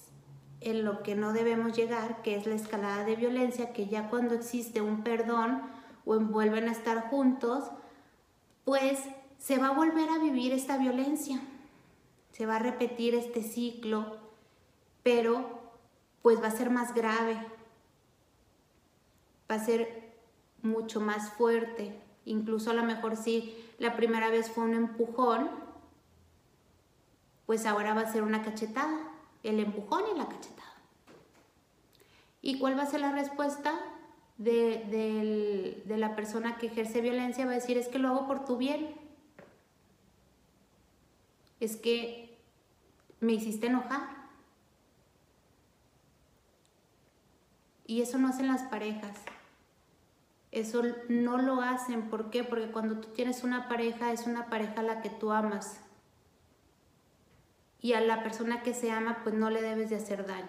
en 0.61 0.85
lo 0.85 1.03
que 1.03 1.15
no 1.15 1.33
debemos 1.33 1.77
llegar, 1.77 2.23
que 2.23 2.37
es 2.37 2.47
la 2.47 2.55
escalada 2.55 3.05
de 3.05 3.17
violencia, 3.17 3.73
que 3.73 3.87
ya 3.87 4.09
cuando 4.09 4.35
existe 4.35 4.81
un 4.81 5.03
perdón 5.03 5.63
o 6.05 6.19
vuelven 6.19 6.69
a 6.69 6.73
estar 6.73 7.09
juntos, 7.09 7.65
pues 8.65 9.01
se 9.39 9.59
va 9.59 9.69
a 9.69 9.73
volver 9.73 10.09
a 10.09 10.19
vivir 10.19 10.53
esta 10.53 10.77
violencia, 10.79 11.41
se 12.33 12.47
va 12.47 12.57
a 12.57 12.61
repetir 12.61 13.15
este 13.15 13.43
ciclo, 13.43 14.19
pero 15.03 15.61
pues 16.23 16.43
va 16.43 16.49
a 16.49 16.53
ser 16.53 16.71
más 16.71 16.95
grave, 16.95 17.39
va 19.51 19.57
a 19.57 19.65
ser 19.65 20.13
mucho 20.63 21.01
más 21.01 21.31
fuerte, 21.33 21.99
incluso 22.25 22.71
a 22.71 22.75
lo 22.75 22.83
mejor 22.83 23.17
si 23.17 23.57
la 23.79 23.97
primera 23.97 24.31
vez 24.31 24.51
fue 24.51 24.65
un 24.65 24.75
empujón, 24.75 25.49
pues 27.47 27.67
ahora 27.67 27.95
va 27.95 28.01
a 28.03 28.13
ser 28.13 28.23
una 28.23 28.43
cachetada 28.43 29.13
el 29.49 29.61
empujón 29.61 30.03
y 30.13 30.19
la 30.19 30.29
cachetada. 30.29 30.75
¿Y 32.43 32.59
cuál 32.59 32.79
va 32.79 32.83
a 32.83 32.91
ser 32.91 33.01
la 33.01 33.13
respuesta 33.13 33.75
de, 34.39 35.83
de 35.85 35.97
la 35.97 36.15
persona 36.17 36.59
que 36.59 36.67
ejerce 36.67 37.01
violencia? 37.01 37.47
Va 37.47 37.53
a 37.53 37.57
decir, 37.57 37.79
es 37.79 37.89
que 37.89 37.99
lo 37.99 38.09
hago 38.09 38.27
por 38.27 38.45
tu 38.45 38.57
bien. 38.57 38.95
Es 41.61 41.77
que 41.77 42.37
me 43.21 43.33
hiciste 43.33 43.69
enojar. 43.69 44.17
Y 47.87 48.03
eso 48.03 48.19
no 48.19 48.29
hacen 48.29 48.49
las 48.49 48.63
parejas. 48.65 49.17
Eso 50.53 50.83
no 51.09 51.39
lo 51.39 51.61
hacen. 51.61 52.09
¿Por 52.09 52.31
qué? 52.31 52.45
Porque 52.45 52.71
cuando 52.71 53.01
tú 53.01 53.09
tienes 53.09 53.45
una 53.45 53.69
pareja, 53.69 54.13
es 54.13 54.27
una 54.27 54.49
pareja 54.49 54.81
a 54.81 54.83
la 54.83 55.03
que 55.03 55.11
tú 55.11 55.33
amas. 55.33 55.81
Y 57.81 57.93
a 57.93 58.01
la 58.01 58.23
persona 58.23 58.63
que 58.63 58.75
se 58.75 58.91
ama, 58.91 59.21
pues 59.23 59.35
no 59.35 59.51
le 59.51 59.63
debes 59.63 59.91
de 59.91 59.97
hacer 59.97 60.27
daño. 60.27 60.49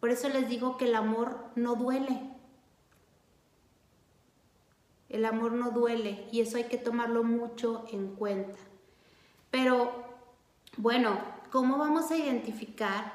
Por 0.00 0.10
eso 0.10 0.28
les 0.28 0.48
digo 0.48 0.76
que 0.76 0.86
el 0.86 0.94
amor 0.94 1.50
no 1.56 1.74
duele. 1.74 2.20
El 5.08 5.24
amor 5.24 5.52
no 5.52 5.70
duele 5.70 6.28
y 6.30 6.40
eso 6.40 6.56
hay 6.56 6.64
que 6.64 6.78
tomarlo 6.78 7.24
mucho 7.24 7.86
en 7.90 8.14
cuenta. 8.14 8.58
Pero 9.50 10.04
bueno, 10.76 11.18
¿cómo 11.50 11.78
vamos 11.78 12.10
a 12.10 12.16
identificar 12.16 13.14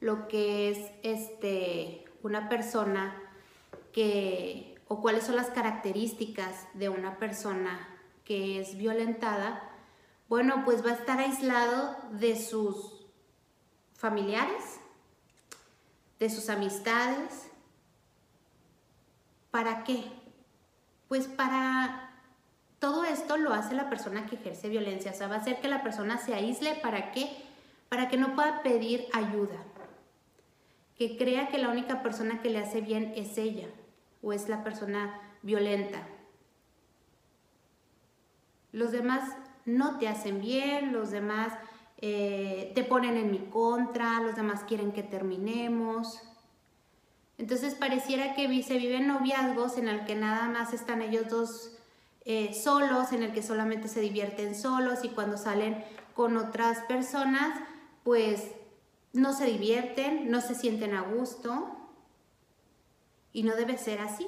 lo 0.00 0.28
que 0.28 0.70
es 0.70 0.90
este 1.02 2.04
una 2.22 2.48
persona 2.48 3.23
o 4.88 5.00
cuáles 5.00 5.24
son 5.24 5.36
las 5.36 5.50
características 5.50 6.66
de 6.74 6.88
una 6.88 7.18
persona 7.18 7.88
que 8.24 8.60
es 8.60 8.76
violentada? 8.76 9.62
Bueno, 10.28 10.62
pues 10.64 10.84
va 10.84 10.90
a 10.90 10.94
estar 10.94 11.18
aislado 11.18 11.96
de 12.12 12.36
sus 12.36 13.06
familiares, 13.94 14.80
de 16.18 16.30
sus 16.30 16.48
amistades. 16.48 17.50
¿Para 19.50 19.84
qué? 19.84 20.04
Pues 21.08 21.26
para 21.26 22.10
todo 22.78 23.04
esto 23.04 23.36
lo 23.36 23.52
hace 23.52 23.74
la 23.74 23.88
persona 23.88 24.26
que 24.26 24.36
ejerce 24.36 24.68
violencia, 24.68 25.12
o 25.12 25.14
sea, 25.14 25.28
va 25.28 25.36
a 25.36 25.38
hacer 25.38 25.60
que 25.60 25.68
la 25.68 25.82
persona 25.82 26.18
se 26.18 26.34
aísle 26.34 26.74
para 26.76 27.12
qué? 27.12 27.30
Para 27.88 28.08
que 28.08 28.16
no 28.16 28.34
pueda 28.34 28.62
pedir 28.62 29.06
ayuda. 29.12 29.62
Que 30.96 31.16
crea 31.16 31.48
que 31.48 31.58
la 31.58 31.68
única 31.68 32.02
persona 32.02 32.42
que 32.42 32.50
le 32.50 32.58
hace 32.58 32.80
bien 32.80 33.12
es 33.16 33.38
ella 33.38 33.68
o 34.24 34.32
es 34.32 34.48
la 34.48 34.64
persona 34.64 35.20
violenta. 35.42 36.06
Los 38.72 38.90
demás 38.90 39.36
no 39.66 39.98
te 39.98 40.08
hacen 40.08 40.40
bien, 40.40 40.92
los 40.92 41.10
demás 41.10 41.52
eh, 41.98 42.72
te 42.74 42.82
ponen 42.82 43.16
en 43.16 43.30
mi 43.30 43.38
contra, 43.38 44.20
los 44.20 44.34
demás 44.34 44.64
quieren 44.64 44.92
que 44.92 45.02
terminemos. 45.02 46.22
Entonces 47.38 47.74
pareciera 47.74 48.34
que 48.34 48.62
se 48.62 48.78
viven 48.78 49.06
noviazgos 49.06 49.76
en 49.76 49.88
el 49.88 50.04
que 50.04 50.14
nada 50.14 50.48
más 50.48 50.72
están 50.72 51.02
ellos 51.02 51.28
dos 51.28 51.72
eh, 52.24 52.54
solos, 52.54 53.12
en 53.12 53.22
el 53.22 53.32
que 53.32 53.42
solamente 53.42 53.88
se 53.88 54.00
divierten 54.00 54.54
solos 54.54 55.04
y 55.04 55.10
cuando 55.10 55.36
salen 55.36 55.84
con 56.14 56.36
otras 56.36 56.78
personas, 56.86 57.60
pues 58.02 58.50
no 59.12 59.32
se 59.32 59.46
divierten, 59.46 60.30
no 60.30 60.40
se 60.40 60.54
sienten 60.54 60.94
a 60.94 61.02
gusto 61.02 61.73
y 63.34 63.42
no 63.42 63.54
debe 63.56 63.76
ser 63.76 64.00
así. 64.00 64.26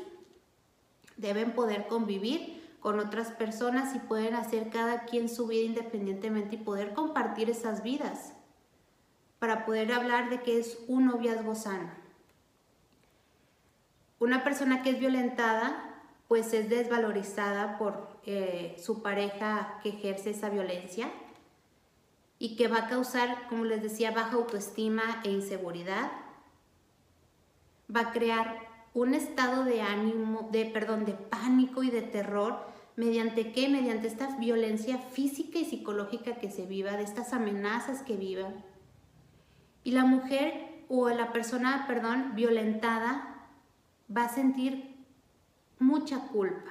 Deben 1.17 1.53
poder 1.53 1.87
convivir 1.87 2.63
con 2.81 3.01
otras 3.01 3.31
personas 3.31 3.97
y 3.97 4.01
pueden 4.01 4.35
hacer 4.35 4.69
cada 4.69 5.07
quien 5.07 5.31
su 5.31 5.47
vida 5.47 5.65
independientemente 5.65 6.57
y 6.57 6.59
poder 6.59 6.93
compartir 6.93 7.49
esas 7.49 7.83
vidas 7.83 8.35
para 9.39 9.65
poder 9.65 9.93
hablar 9.93 10.29
de 10.29 10.43
que 10.43 10.59
es 10.59 10.79
un 10.89 11.07
noviazgo 11.07 11.55
sano. 11.55 11.91
Una 14.19 14.45
persona 14.45 14.83
que 14.83 14.91
es 14.91 14.99
violentada 14.99 15.95
pues 16.29 16.53
es 16.53 16.69
desvalorizada 16.69 17.79
por 17.79 18.19
eh, 18.25 18.77
su 18.83 19.03
pareja 19.03 19.79
que 19.83 19.91
ejerce 19.91 20.31
esa 20.31 20.49
violencia 20.49 21.11
y 22.39 22.57
que 22.57 22.69
va 22.69 22.79
a 22.79 22.89
causar, 22.89 23.49
como 23.49 23.65
les 23.65 23.83
decía, 23.83 24.11
baja 24.11 24.35
autoestima 24.35 25.21
e 25.25 25.31
inseguridad. 25.31 26.11
Va 27.95 28.01
a 28.01 28.13
crear 28.13 28.66
un 29.03 29.15
estado 29.15 29.65
de 29.65 29.83
ánimo, 29.83 30.49
de 30.53 30.67
perdón, 30.67 31.05
de 31.05 31.13
pánico 31.13 31.83
y 31.83 31.91
de 31.91 32.03
terror 32.03 32.77
¿Mediante 32.97 33.53
qué? 33.53 33.69
Mediante 33.69 34.09
esta 34.09 34.39
violencia 34.39 34.97
física 34.97 35.59
y 35.59 35.67
psicológica 35.67 36.37
que 36.37 36.51
se 36.51 36.65
viva, 36.65 36.93
de 36.93 37.03
estas 37.03 37.35
amenazas 37.35 38.03
que 38.03 38.17
viva. 38.17 38.49
Y 39.85 39.91
la 39.91 40.07
mujer 40.07 40.85
o 40.89 41.11
la 41.11 41.31
persona, 41.31 41.85
perdón, 41.87 42.33
violentada 42.35 43.49
va 44.15 44.25
a 44.25 44.29
sentir 44.31 44.97
mucha 45.79 46.29
culpa. 46.29 46.71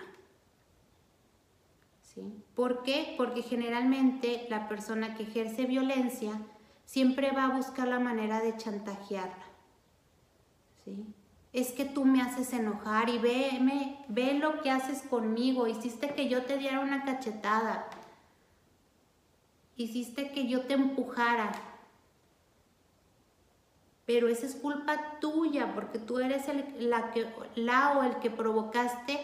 ¿Sí? 2.02 2.24
¿Por 2.56 2.82
qué? 2.82 3.14
Porque 3.18 3.44
generalmente 3.44 4.48
la 4.50 4.68
persona 4.68 5.14
que 5.14 5.24
ejerce 5.24 5.66
violencia 5.66 6.42
siempre 6.86 7.32
va 7.34 7.46
a 7.46 7.56
buscar 7.56 7.88
la 7.88 8.00
manera 8.00 8.42
de 8.42 8.58
chantajearla. 8.58 9.46
¿Sí? 10.84 11.06
Es 11.56 11.72
que 11.72 11.86
tú 11.86 12.04
me 12.04 12.22
haces 12.22 12.52
enojar 12.52 13.08
y 13.10 13.18
ve, 13.18 13.98
ve 14.10 14.34
lo 14.34 14.62
que 14.62 14.70
haces 14.70 15.04
conmigo, 15.04 15.68
hiciste 15.68 16.14
que 16.14 16.28
yo 16.28 16.44
te 16.44 16.58
diera 16.58 16.82
una 16.82 17.06
cachetada, 17.06 17.88
hiciste 19.78 20.32
que 20.34 20.48
yo 20.48 20.64
te 20.66 20.74
empujara, 20.74 21.54
pero 24.06 24.28
esa 24.28 24.46
es 24.46 24.56
culpa 24.56 25.18
tuya 25.22 25.74
porque 25.74 25.98
tú 25.98 26.20
eres 26.20 26.44
la, 26.78 27.12
que, 27.12 27.26
la 27.56 28.00
o 28.00 28.04
el 28.04 28.18
que 28.18 28.30
provocaste 28.30 29.18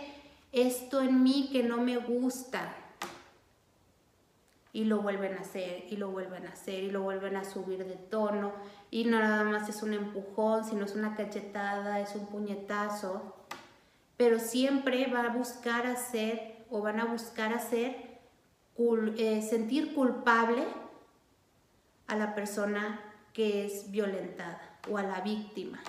esto 0.53 1.01
en 1.01 1.23
mí 1.23 1.49
que 1.51 1.63
no 1.63 1.81
me 1.81 1.97
gusta 1.97 2.73
y 4.73 4.85
lo 4.85 5.01
vuelven 5.01 5.37
a 5.37 5.41
hacer 5.41 5.85
y 5.89 5.97
lo 5.97 6.09
vuelven 6.09 6.47
a 6.47 6.51
hacer 6.51 6.83
y 6.83 6.91
lo 6.91 7.01
vuelven 7.01 7.35
a 7.35 7.43
subir 7.43 7.85
de 7.85 7.95
tono 7.95 8.53
y 8.89 9.05
no 9.05 9.19
nada 9.19 9.43
más 9.43 9.67
es 9.69 9.83
un 9.83 9.93
empujón, 9.93 10.63
sino 10.63 10.85
es 10.85 10.95
una 10.95 11.15
cachetada, 11.15 11.99
es 11.99 12.15
un 12.15 12.27
puñetazo, 12.27 13.35
pero 14.17 14.39
siempre 14.39 15.07
va 15.07 15.21
a 15.21 15.29
buscar 15.29 15.85
hacer 15.85 16.65
o 16.69 16.81
van 16.81 16.99
a 16.99 17.05
buscar 17.05 17.53
hacer 17.53 18.11
eh, 19.17 19.41
sentir 19.47 19.93
culpable 19.93 20.63
a 22.07 22.15
la 22.15 22.33
persona 22.33 22.99
que 23.33 23.65
es 23.65 23.91
violentada 23.91 24.79
o 24.89 24.97
a 24.97 25.03
la 25.03 25.21
víctima. 25.21 25.79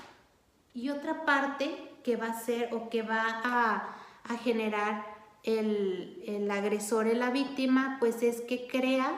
Y 0.75 0.91
otra 0.91 1.25
parte 1.25 1.93
que 2.03 2.17
va 2.17 2.27
a 2.27 2.41
ser 2.41 2.75
o 2.75 2.91
que 2.91 3.03
va 3.03 3.41
a, 3.45 3.97
a 4.25 4.37
generar 4.39 5.12
el, 5.45 6.49
agresor 6.51 7.09
en 7.09 7.19
la 7.19 7.31
víctima, 7.31 7.97
pues 7.99 8.23
es 8.23 8.41
que 8.43 8.67
crea 8.67 9.11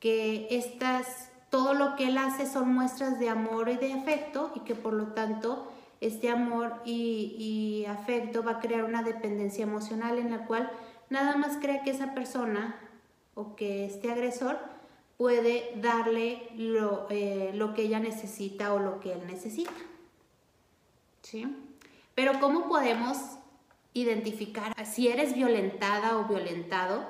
que 0.00 0.48
estas, 0.50 1.30
todo 1.50 1.74
lo 1.74 1.96
que 1.96 2.08
él 2.08 2.18
hace 2.18 2.46
son 2.46 2.72
muestras 2.72 3.18
de 3.18 3.28
amor 3.28 3.68
y 3.68 3.76
de 3.76 3.92
afecto 3.92 4.52
y 4.54 4.60
que 4.60 4.74
por 4.74 4.92
lo 4.92 5.08
tanto 5.08 5.70
este 6.00 6.30
amor 6.30 6.80
y, 6.84 7.36
y 7.38 7.86
afecto 7.86 8.42
va 8.42 8.52
a 8.52 8.60
crear 8.60 8.84
una 8.84 9.02
dependencia 9.02 9.64
emocional 9.64 10.18
en 10.18 10.30
la 10.30 10.46
cual 10.46 10.70
nada 11.10 11.36
más 11.36 11.56
cree 11.56 11.82
que 11.82 11.90
esa 11.90 12.14
persona 12.14 12.78
o 13.34 13.54
que 13.56 13.84
este 13.84 14.10
agresor 14.10 14.58
puede 15.16 15.72
darle 15.82 16.48
lo, 16.56 17.06
eh, 17.10 17.50
lo, 17.54 17.74
que 17.74 17.82
ella 17.82 17.98
necesita 17.98 18.72
o 18.72 18.78
lo 18.78 19.00
que 19.00 19.12
él 19.12 19.26
necesita. 19.26 19.72
¿Sí? 21.22 21.46
Pero 22.14 22.40
¿cómo 22.40 22.68
podemos 22.68 23.37
identificar 24.00 24.72
si 24.84 25.08
eres 25.08 25.34
violentada 25.34 26.18
o 26.18 26.24
violentado, 26.24 27.06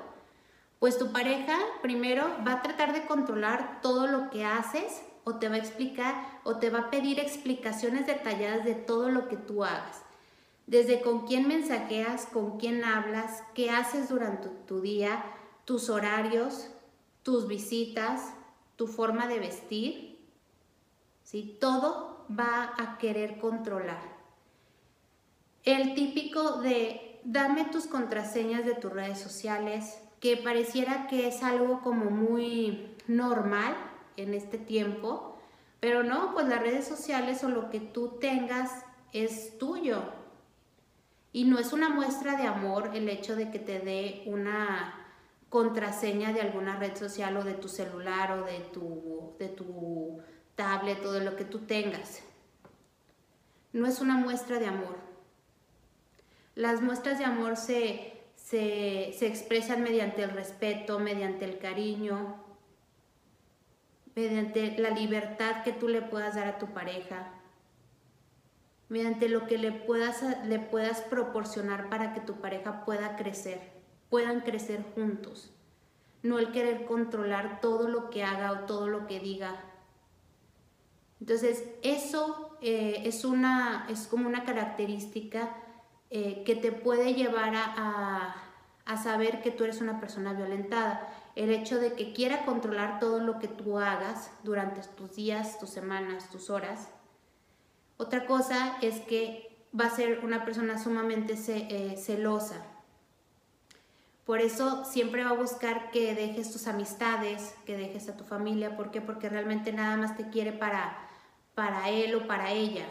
pues 0.79 0.97
tu 0.97 1.11
pareja 1.11 1.57
primero 1.81 2.25
va 2.47 2.53
a 2.53 2.61
tratar 2.61 2.93
de 2.93 3.05
controlar 3.05 3.81
todo 3.81 4.07
lo 4.07 4.29
que 4.29 4.45
haces 4.45 5.01
o 5.23 5.35
te 5.35 5.49
va 5.49 5.55
a 5.55 5.59
explicar 5.59 6.39
o 6.43 6.57
te 6.57 6.69
va 6.69 6.79
a 6.79 6.89
pedir 6.89 7.19
explicaciones 7.19 8.07
detalladas 8.07 8.63
de 8.63 8.75
todo 8.75 9.09
lo 9.09 9.27
que 9.27 9.37
tú 9.37 9.63
hagas. 9.63 10.03
Desde 10.67 11.01
con 11.01 11.25
quién 11.27 11.47
mensajeas, 11.47 12.27
con 12.27 12.57
quién 12.57 12.83
hablas, 12.83 13.43
qué 13.53 13.71
haces 13.71 14.09
durante 14.09 14.49
tu 14.49 14.81
día, 14.81 15.23
tus 15.65 15.89
horarios, 15.89 16.69
tus 17.23 17.47
visitas, 17.47 18.33
tu 18.75 18.87
forma 18.87 19.27
de 19.27 19.39
vestir. 19.39 20.19
¿sí? 21.23 21.57
Todo 21.59 22.25
va 22.29 22.73
a 22.77 22.97
querer 22.97 23.39
controlar. 23.39 24.18
El 25.69 25.93
típico 25.93 26.61
de 26.61 27.19
dame 27.23 27.63
tus 27.65 27.85
contraseñas 27.85 28.65
de 28.65 28.73
tus 28.73 28.91
redes 28.91 29.19
sociales, 29.19 30.01
que 30.19 30.35
pareciera 30.35 31.05
que 31.05 31.27
es 31.27 31.43
algo 31.43 31.81
como 31.81 32.09
muy 32.09 32.95
normal 33.05 33.75
en 34.17 34.33
este 34.33 34.57
tiempo, 34.57 35.39
pero 35.79 36.01
no, 36.01 36.33
pues 36.33 36.47
las 36.47 36.59
redes 36.59 36.87
sociales 36.87 37.43
o 37.43 37.49
lo 37.49 37.69
que 37.69 37.79
tú 37.79 38.17
tengas 38.19 38.83
es 39.13 39.59
tuyo. 39.59 40.01
Y 41.33 41.43
no 41.43 41.59
es 41.59 41.71
una 41.71 41.89
muestra 41.89 42.35
de 42.35 42.47
amor 42.47 42.89
el 42.95 43.07
hecho 43.07 43.35
de 43.35 43.51
que 43.51 43.59
te 43.59 43.77
dé 43.77 44.23
una 44.25 44.95
contraseña 45.49 46.33
de 46.33 46.41
alguna 46.41 46.77
red 46.77 46.97
social 46.97 47.37
o 47.37 47.43
de 47.43 47.53
tu 47.53 47.69
celular 47.69 48.39
o 48.39 48.43
de 48.43 48.59
tu, 48.73 49.35
de 49.37 49.49
tu 49.49 50.17
tablet 50.55 51.05
o 51.05 51.11
de 51.11 51.23
lo 51.23 51.35
que 51.35 51.45
tú 51.45 51.59
tengas. 51.59 52.23
no 53.71 53.85
es 53.85 54.01
una 54.01 54.15
muestra 54.15 54.57
de 54.57 54.65
amor. 54.65 55.08
Las 56.59 56.81
muestras 56.81 57.17
de 57.17 57.23
amor 57.23 57.55
se, 57.55 58.11
se, 58.35 59.15
se 59.17 59.27
expresan 59.27 59.81
mediante 59.81 60.23
el 60.23 60.31
respeto, 60.31 60.99
mediante 60.99 61.45
el 61.45 61.57
cariño, 61.57 62.35
mediante 64.13 64.77
la 64.77 64.89
libertad 64.89 65.63
que 65.63 65.71
tú 65.71 65.87
le 65.87 66.01
puedas 66.01 66.35
dar 66.35 66.49
a 66.49 66.57
tu 66.57 66.67
pareja, 66.73 67.31
mediante 68.89 69.29
lo 69.29 69.47
que 69.47 69.57
le 69.57 69.71
puedas, 69.71 70.21
le 70.47 70.59
puedas 70.59 70.99
proporcionar 70.99 71.87
para 71.87 72.13
que 72.13 72.19
tu 72.19 72.41
pareja 72.41 72.83
pueda 72.83 73.15
crecer, 73.15 73.61
puedan 74.09 74.41
crecer 74.41 74.83
juntos. 74.95 75.53
No 76.23 76.39
el 76.39 76.51
querer 76.51 76.83
controlar 76.83 77.61
todo 77.61 77.87
lo 77.87 78.09
que 78.09 78.25
haga 78.25 78.51
o 78.51 78.65
todo 78.65 78.89
lo 78.89 79.07
que 79.07 79.21
diga. 79.21 79.63
Entonces, 81.21 81.63
eso 81.83 82.57
eh, 82.59 83.03
es, 83.05 83.23
una, 83.23 83.87
es 83.89 84.07
como 84.07 84.27
una 84.27 84.43
característica 84.43 85.55
eh, 86.09 86.43
que 86.45 86.55
te 86.55 86.71
puede 86.71 87.13
llevar 87.13 87.53
a, 87.55 88.35
a 88.85 88.97
saber 88.97 89.41
que 89.41 89.51
tú 89.51 89.63
eres 89.63 89.81
una 89.81 89.99
persona 89.99 90.33
violentada 90.33 91.09
el 91.35 91.51
hecho 91.51 91.79
de 91.79 91.93
que 91.93 92.11
quiera 92.11 92.43
controlar 92.43 92.99
todo 92.99 93.19
lo 93.19 93.39
que 93.39 93.47
tú 93.47 93.77
hagas 93.77 94.29
durante 94.43 94.81
tus 94.97 95.15
días, 95.15 95.57
tus 95.57 95.69
semanas, 95.69 96.29
tus 96.29 96.49
horas. 96.49 96.89
Otra 97.95 98.25
cosa 98.25 98.77
es 98.81 98.99
que 99.01 99.49
va 99.79 99.85
a 99.85 99.95
ser 99.95 100.19
una 100.25 100.43
persona 100.43 100.77
sumamente 100.77 101.35
eh, 101.47 101.95
celosa. 101.97 102.65
Por 104.25 104.41
eso 104.41 104.83
siempre 104.83 105.23
va 105.23 105.31
a 105.31 105.33
buscar 105.33 105.91
que 105.91 106.13
dejes 106.13 106.51
tus 106.51 106.67
amistades, 106.67 107.55
que 107.65 107.77
dejes 107.77 108.09
a 108.09 108.17
tu 108.17 108.25
familia. 108.25 108.75
¿Por 108.75 108.91
qué? 108.91 108.99
Porque 108.99 109.29
realmente 109.29 109.71
nada 109.71 109.95
más 109.95 110.17
te 110.17 110.29
quiere 110.29 110.51
para, 110.51 110.97
para 111.55 111.89
él 111.89 112.15
o 112.15 112.27
para 112.27 112.51
ella. 112.51 112.85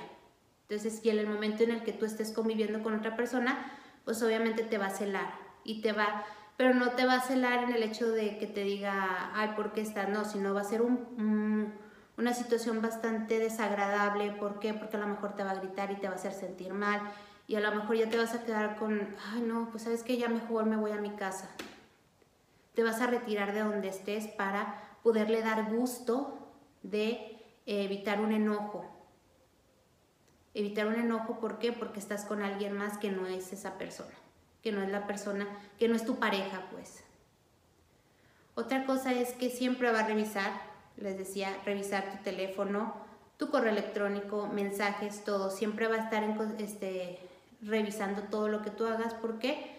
Entonces, 0.68 1.00
y 1.02 1.10
en 1.10 1.18
el 1.18 1.26
momento 1.26 1.62
en 1.62 1.70
el 1.70 1.82
que 1.82 1.92
tú 1.92 2.04
estés 2.04 2.32
conviviendo 2.32 2.82
con 2.82 2.94
otra 2.94 3.16
persona, 3.16 3.72
pues 4.04 4.22
obviamente 4.22 4.62
te 4.62 4.78
va 4.78 4.86
a 4.86 4.90
celar 4.90 5.32
y 5.64 5.80
te 5.80 5.92
va 5.92 6.24
pero 6.58 6.74
no 6.74 6.90
te 6.90 7.06
va 7.06 7.14
a 7.14 7.20
celar 7.20 7.62
en 7.62 7.72
el 7.72 7.84
hecho 7.84 8.10
de 8.10 8.36
que 8.36 8.48
te 8.48 8.64
diga, 8.64 9.30
ay, 9.32 9.50
¿por 9.54 9.72
qué 9.72 9.80
está? 9.80 10.08
No, 10.08 10.24
sino 10.24 10.52
va 10.54 10.62
a 10.62 10.64
ser 10.64 10.82
un, 10.82 11.72
una 12.16 12.34
situación 12.34 12.82
bastante 12.82 13.38
desagradable. 13.38 14.32
¿Por 14.32 14.58
qué? 14.58 14.74
Porque 14.74 14.96
a 14.96 15.00
lo 15.00 15.06
mejor 15.06 15.36
te 15.36 15.44
va 15.44 15.52
a 15.52 15.60
gritar 15.60 15.92
y 15.92 15.96
te 16.00 16.08
va 16.08 16.14
a 16.14 16.16
hacer 16.16 16.32
sentir 16.32 16.74
mal. 16.74 17.00
Y 17.46 17.54
a 17.54 17.60
lo 17.60 17.72
mejor 17.72 17.94
ya 17.94 18.10
te 18.10 18.18
vas 18.18 18.34
a 18.34 18.44
quedar 18.44 18.76
con, 18.76 19.14
ay, 19.32 19.40
no, 19.40 19.70
pues 19.70 19.84
sabes 19.84 20.02
que 20.02 20.18
ya 20.18 20.28
mejor 20.28 20.66
me 20.66 20.76
voy 20.76 20.90
a 20.90 20.96
mi 20.96 21.10
casa. 21.10 21.48
Te 22.74 22.82
vas 22.82 23.00
a 23.00 23.06
retirar 23.06 23.54
de 23.54 23.60
donde 23.60 23.86
estés 23.86 24.26
para 24.26 24.82
poderle 25.04 25.42
dar 25.42 25.72
gusto 25.72 26.40
de 26.82 27.38
evitar 27.66 28.20
un 28.20 28.32
enojo. 28.32 28.97
Evitar 30.54 30.86
un 30.86 30.96
enojo, 30.96 31.40
¿por 31.40 31.58
qué? 31.58 31.72
Porque 31.72 32.00
estás 32.00 32.24
con 32.24 32.42
alguien 32.42 32.72
más 32.72 32.98
que 32.98 33.10
no 33.10 33.26
es 33.26 33.52
esa 33.52 33.78
persona 33.78 34.14
que 34.62 34.72
no 34.72 34.82
es 34.82 34.90
la 34.90 35.06
persona, 35.06 35.46
que 35.78 35.88
no 35.88 35.94
es 35.94 36.04
tu 36.04 36.16
pareja, 36.16 36.62
pues. 36.70 37.04
Otra 38.54 38.84
cosa 38.86 39.12
es 39.12 39.32
que 39.32 39.50
siempre 39.50 39.92
va 39.92 40.00
a 40.00 40.06
revisar, 40.06 40.50
les 40.96 41.16
decía, 41.16 41.56
revisar 41.64 42.10
tu 42.10 42.22
teléfono, 42.24 42.94
tu 43.36 43.50
correo 43.50 43.70
electrónico, 43.70 44.48
mensajes, 44.48 45.24
todo. 45.24 45.50
Siempre 45.50 45.86
va 45.86 45.94
a 45.94 46.04
estar 46.04 46.24
este, 46.58 47.20
revisando 47.62 48.22
todo 48.22 48.48
lo 48.48 48.62
que 48.62 48.70
tú 48.70 48.86
hagas. 48.86 49.14
¿Por 49.14 49.38
qué? 49.38 49.76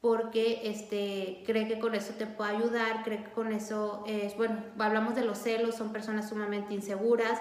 Porque 0.00 0.62
este, 0.64 1.42
cree 1.44 1.68
que 1.68 1.78
con 1.78 1.94
eso 1.94 2.14
te 2.14 2.26
puede 2.26 2.56
ayudar, 2.56 3.04
cree 3.04 3.22
que 3.22 3.30
con 3.30 3.52
eso 3.52 4.02
es, 4.06 4.34
bueno, 4.36 4.64
hablamos 4.78 5.14
de 5.14 5.24
los 5.24 5.38
celos, 5.38 5.76
son 5.76 5.92
personas 5.92 6.30
sumamente 6.30 6.74
inseguras, 6.74 7.38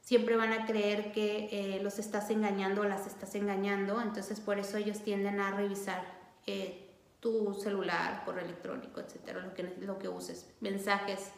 siempre 0.00 0.36
van 0.36 0.52
a 0.52 0.66
creer 0.66 1.12
que 1.12 1.48
eh, 1.50 1.80
los 1.82 1.98
estás 1.98 2.30
engañando 2.30 2.82
o 2.82 2.84
las 2.84 3.06
estás 3.06 3.34
engañando, 3.34 4.00
entonces 4.00 4.40
por 4.40 4.58
eso 4.58 4.76
ellos 4.76 5.00
tienden 5.00 5.40
a 5.40 5.52
revisar 5.52 6.04
eh, 6.46 6.88
tu 7.20 7.54
celular, 7.54 8.24
correo 8.24 8.44
electrónico, 8.44 9.00
etcétera, 9.00 9.52
lo 9.80 9.98
que, 9.98 10.08
uses, 10.08 10.50
mensajes. 10.60 11.30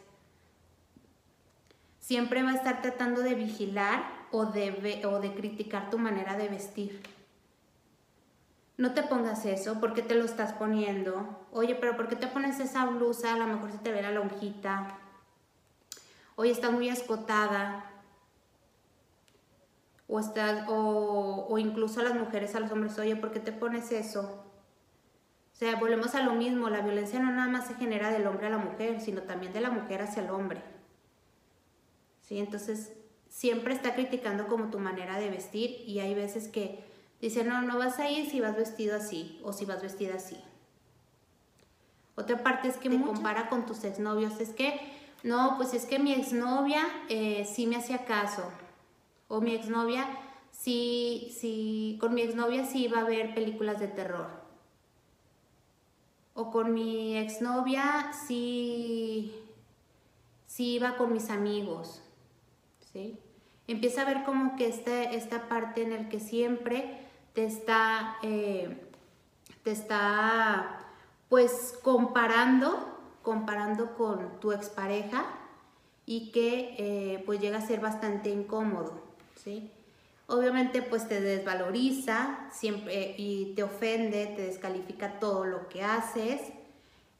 Siempre 1.99 2.43
va 2.43 2.51
a 2.51 2.55
estar 2.55 2.81
tratando 2.81 3.21
de 3.21 3.35
vigilar 3.35 4.27
o 4.31 4.45
de, 4.45 5.05
o 5.05 5.19
de 5.19 5.33
criticar 5.33 5.89
tu 5.89 5.97
manera 5.97 6.35
de 6.37 6.47
vestir. 6.47 7.01
No 8.77 8.93
te 8.93 9.03
pongas 9.03 9.45
eso, 9.45 9.79
porque 9.79 10.01
te 10.01 10.15
lo 10.15 10.25
estás 10.25 10.53
poniendo? 10.53 11.45
Oye, 11.51 11.75
pero 11.75 11.95
¿por 11.95 12.07
qué 12.07 12.15
te 12.15 12.27
pones 12.27 12.59
esa 12.59 12.85
blusa? 12.85 13.33
A 13.33 13.37
lo 13.37 13.45
mejor 13.45 13.71
se 13.71 13.77
te 13.77 13.91
ve 13.91 14.01
la 14.01 14.11
lonjita. 14.11 14.97
Oye, 16.35 16.51
está 16.51 16.71
muy 16.71 16.89
escotada. 16.89 17.92
O, 20.07 20.19
estás, 20.19 20.67
o, 20.67 21.47
o 21.49 21.57
incluso 21.57 22.01
a 22.01 22.03
las 22.03 22.15
mujeres, 22.15 22.55
a 22.55 22.59
los 22.59 22.71
hombres, 22.71 22.97
oye, 22.99 23.15
¿por 23.15 23.31
qué 23.31 23.39
te 23.39 23.51
pones 23.51 23.91
eso? 23.91 24.43
O 25.53 25.55
sea, 25.55 25.75
volvemos 25.75 26.15
a 26.15 26.23
lo 26.23 26.33
mismo, 26.33 26.69
la 26.69 26.81
violencia 26.81 27.19
no 27.19 27.31
nada 27.31 27.47
más 27.47 27.67
se 27.67 27.75
genera 27.75 28.11
del 28.11 28.27
hombre 28.27 28.47
a 28.47 28.49
la 28.49 28.57
mujer, 28.57 28.99
sino 28.99 29.21
también 29.21 29.53
de 29.53 29.61
la 29.61 29.69
mujer 29.69 30.01
hacia 30.01 30.23
el 30.23 30.31
hombre. 30.31 30.61
¿Sí? 32.21 32.39
Entonces, 32.39 32.93
siempre 33.29 33.73
está 33.73 33.95
criticando 33.95 34.47
como 34.47 34.69
tu 34.69 34.79
manera 34.79 35.19
de 35.19 35.29
vestir 35.29 35.83
y 35.87 35.99
hay 35.99 36.13
veces 36.15 36.47
que 36.47 36.83
dice, 37.21 37.43
no, 37.43 37.61
no 37.61 37.77
vas 37.77 37.99
a 37.99 38.09
ir 38.09 38.29
si 38.29 38.39
vas 38.39 38.55
vestido 38.55 38.95
así 38.95 39.39
o 39.43 39.53
si 39.53 39.65
vas 39.65 39.81
vestida 39.81 40.15
así. 40.15 40.37
Otra 42.15 42.43
parte 42.43 42.67
es 42.67 42.77
que 42.77 42.89
me 42.89 43.03
compara 43.03 43.49
con 43.49 43.65
tus 43.65 43.83
exnovios, 43.83 44.39
es 44.39 44.49
que, 44.49 44.79
no, 45.23 45.55
pues 45.57 45.73
es 45.73 45.85
que 45.85 45.97
mi 45.97 46.13
exnovia 46.13 46.85
eh, 47.09 47.47
sí 47.51 47.65
me 47.65 47.75
hacía 47.75 48.05
caso, 48.05 48.51
o 49.33 49.41
mi 49.41 49.55
exnovia 49.55 50.07
sí, 50.51 51.35
sí, 51.39 51.97
con 51.99 52.13
mi 52.13 52.21
exnovia 52.21 52.65
sí 52.65 52.85
iba 52.85 52.99
a 52.99 53.03
ver 53.03 53.33
películas 53.33 53.79
de 53.79 53.87
terror 53.87 54.43
o 56.33 56.51
con 56.51 56.73
mi 56.73 57.17
exnovia 57.17 58.11
sí, 58.27 59.33
sí 60.47 60.75
iba 60.75 60.97
con 60.97 61.13
mis 61.13 61.29
amigos, 61.29 62.01
¿sí? 62.91 63.17
Empieza 63.67 64.01
a 64.01 64.05
ver 64.05 64.23
como 64.23 64.55
que 64.55 64.67
este, 64.67 65.15
esta 65.15 65.47
parte 65.47 65.83
en 65.83 65.93
el 65.93 66.09
que 66.09 66.19
siempre 66.19 67.07
te 67.33 67.45
está, 67.45 68.17
eh, 68.23 68.89
te 69.63 69.71
está 69.71 70.79
pues 71.29 71.77
comparando, 71.81 72.99
comparando 73.21 73.95
con 73.95 74.39
tu 74.39 74.51
expareja 74.51 75.25
y 76.05 76.31
que 76.31 76.75
eh, 76.77 77.23
pues 77.25 77.39
llega 77.39 77.59
a 77.59 77.61
ser 77.61 77.79
bastante 77.79 78.29
incómodo, 78.29 79.02
obviamente 80.27 80.81
pues 80.81 81.07
te 81.07 81.21
desvaloriza 81.21 82.49
siempre 82.51 83.15
y 83.17 83.53
te 83.55 83.63
ofende, 83.63 84.27
te 84.35 84.43
descalifica 84.43 85.19
todo 85.19 85.45
lo 85.45 85.67
que 85.69 85.83
haces. 85.83 86.41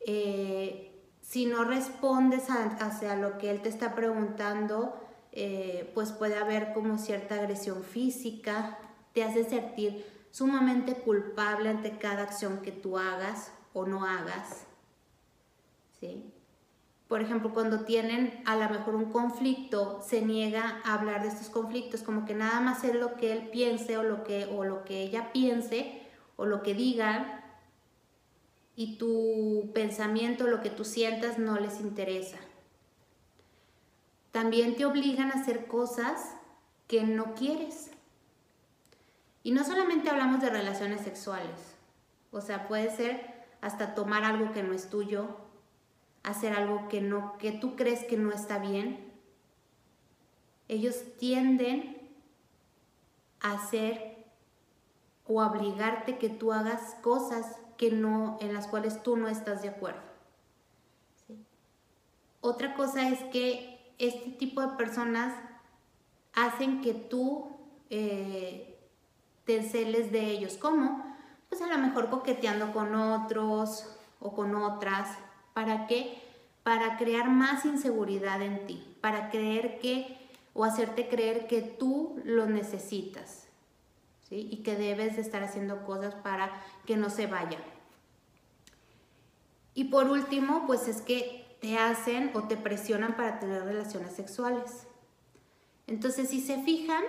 Eh, 0.05 0.89
si 1.21 1.45
no 1.45 1.63
respondes 1.63 2.45
hacia 2.49 3.15
lo 3.15 3.37
que 3.37 3.49
él 3.49 3.61
te 3.61 3.69
está 3.69 3.95
preguntando, 3.95 4.99
eh, 5.31 5.91
pues 5.93 6.11
puede 6.11 6.35
haber 6.35 6.73
como 6.73 6.97
cierta 6.97 7.35
agresión 7.35 7.83
física, 7.83 8.77
te 9.13 9.23
hace 9.23 9.43
sentir 9.45 10.05
sumamente 10.31 10.95
culpable 10.95 11.69
ante 11.69 11.97
cada 11.97 12.23
acción 12.23 12.61
que 12.61 12.71
tú 12.71 12.97
hagas 12.97 13.51
o 13.73 13.85
no 13.85 14.05
hagas. 14.05 14.65
¿sí? 15.99 16.33
Por 17.13 17.21
ejemplo, 17.21 17.53
cuando 17.53 17.81
tienen 17.81 18.41
a 18.43 18.55
lo 18.55 18.67
mejor 18.69 18.95
un 18.95 19.11
conflicto, 19.11 20.01
se 20.03 20.23
niega 20.23 20.81
a 20.83 20.95
hablar 20.95 21.21
de 21.21 21.27
estos 21.27 21.47
conflictos, 21.47 22.01
como 22.01 22.25
que 22.25 22.33
nada 22.33 22.59
más 22.59 22.83
es 22.83 22.95
lo 22.95 23.17
que 23.17 23.31
él 23.31 23.49
piense 23.51 23.99
o 23.99 24.01
lo 24.01 24.23
que, 24.23 24.45
o 24.45 24.63
lo 24.63 24.83
que 24.83 25.03
ella 25.03 25.31
piense 25.31 26.01
o 26.37 26.47
lo 26.47 26.63
que 26.63 26.73
diga 26.73 27.43
y 28.75 28.97
tu 28.97 29.69
pensamiento, 29.75 30.47
lo 30.47 30.61
que 30.63 30.71
tú 30.71 30.83
sientas 30.83 31.37
no 31.37 31.59
les 31.59 31.81
interesa. 31.81 32.39
También 34.31 34.75
te 34.75 34.85
obligan 34.85 35.29
a 35.29 35.35
hacer 35.35 35.67
cosas 35.67 36.33
que 36.87 37.03
no 37.03 37.35
quieres. 37.35 37.91
Y 39.43 39.51
no 39.51 39.63
solamente 39.63 40.09
hablamos 40.09 40.41
de 40.41 40.49
relaciones 40.49 41.01
sexuales, 41.01 41.75
o 42.31 42.41
sea, 42.41 42.67
puede 42.67 42.89
ser 42.89 43.45
hasta 43.61 43.93
tomar 43.93 44.23
algo 44.23 44.51
que 44.51 44.63
no 44.63 44.73
es 44.73 44.89
tuyo, 44.89 45.42
hacer 46.23 46.53
algo 46.53 46.87
que, 46.87 47.01
no, 47.01 47.37
que 47.37 47.51
tú 47.51 47.75
crees 47.75 48.03
que 48.05 48.17
no 48.17 48.31
está 48.31 48.57
bien, 48.57 49.11
ellos 50.67 51.03
tienden 51.19 52.09
a 53.41 53.53
hacer 53.53 54.25
o 55.25 55.41
a 55.41 55.51
obligarte 55.51 56.17
que 56.17 56.29
tú 56.29 56.53
hagas 56.53 56.95
cosas 57.01 57.57
que 57.77 57.91
no, 57.91 58.37
en 58.41 58.53
las 58.53 58.67
cuales 58.67 59.03
tú 59.03 59.17
no 59.17 59.27
estás 59.27 59.61
de 59.61 59.69
acuerdo. 59.69 60.01
Otra 62.41 62.75
cosa 62.75 63.07
es 63.09 63.19
que 63.25 63.93
este 63.99 64.31
tipo 64.31 64.61
de 64.61 64.75
personas 64.75 65.33
hacen 66.33 66.81
que 66.81 66.93
tú 66.93 67.51
eh, 67.89 68.79
te 69.45 69.63
celes 69.63 70.11
de 70.11 70.31
ellos. 70.31 70.57
¿Cómo? 70.57 71.15
Pues 71.49 71.61
a 71.61 71.67
lo 71.67 71.77
mejor 71.77 72.09
coqueteando 72.09 72.73
con 72.73 72.95
otros 72.95 73.97
o 74.19 74.33
con 74.33 74.55
otras, 74.55 75.17
¿Para 75.53 75.87
qué? 75.87 76.21
Para 76.63 76.97
crear 76.97 77.29
más 77.29 77.65
inseguridad 77.65 78.41
en 78.41 78.65
ti, 78.65 78.95
para 79.01 79.29
creer 79.29 79.79
que 79.79 80.17
o 80.53 80.63
hacerte 80.63 81.07
creer 81.07 81.47
que 81.47 81.61
tú 81.61 82.21
lo 82.23 82.45
necesitas. 82.45 83.47
¿sí? 84.29 84.47
Y 84.51 84.57
que 84.63 84.75
debes 84.75 85.15
de 85.15 85.21
estar 85.21 85.43
haciendo 85.43 85.85
cosas 85.85 86.15
para 86.15 86.51
que 86.85 86.97
no 86.97 87.09
se 87.09 87.27
vaya. 87.27 87.59
Y 89.75 89.85
por 89.85 90.07
último, 90.07 90.65
pues 90.67 90.87
es 90.87 91.01
que 91.01 91.57
te 91.61 91.77
hacen 91.77 92.31
o 92.33 92.43
te 92.43 92.57
presionan 92.57 93.15
para 93.15 93.39
tener 93.39 93.63
relaciones 93.63 94.13
sexuales. 94.13 94.85
Entonces, 95.87 96.29
si 96.29 96.41
se 96.41 96.61
fijan, 96.61 97.03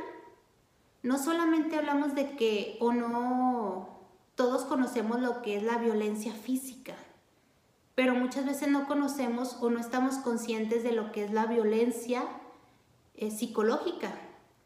no 1.02 1.18
solamente 1.18 1.76
hablamos 1.76 2.14
de 2.14 2.36
que 2.36 2.76
o 2.80 2.92
no 2.92 4.00
todos 4.34 4.64
conocemos 4.64 5.20
lo 5.20 5.42
que 5.42 5.56
es 5.56 5.62
la 5.62 5.78
violencia 5.78 6.32
física, 6.32 6.94
pero 7.94 8.14
muchas 8.14 8.46
veces 8.46 8.68
no 8.68 8.86
conocemos 8.86 9.56
o 9.60 9.70
no 9.70 9.78
estamos 9.78 10.16
conscientes 10.16 10.82
de 10.82 10.92
lo 10.92 11.12
que 11.12 11.24
es 11.24 11.32
la 11.32 11.46
violencia 11.46 12.24
eh, 13.14 13.30
psicológica, 13.30 14.14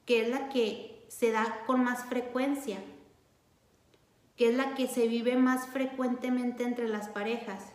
que 0.07 0.23
es 0.23 0.29
la 0.29 0.49
que 0.49 1.07
se 1.09 1.31
da 1.31 1.65
con 1.67 1.85
más 1.85 2.05
frecuencia, 2.07 2.79
que 4.37 4.49
es 4.49 4.57
la 4.57 4.75
que 4.75 4.87
se 4.87 5.09
vive 5.09 5.37
más 5.37 5.67
frecuentemente 5.67 6.65
entre 6.65 6.89
las 6.89 7.09
parejas, 7.09 7.73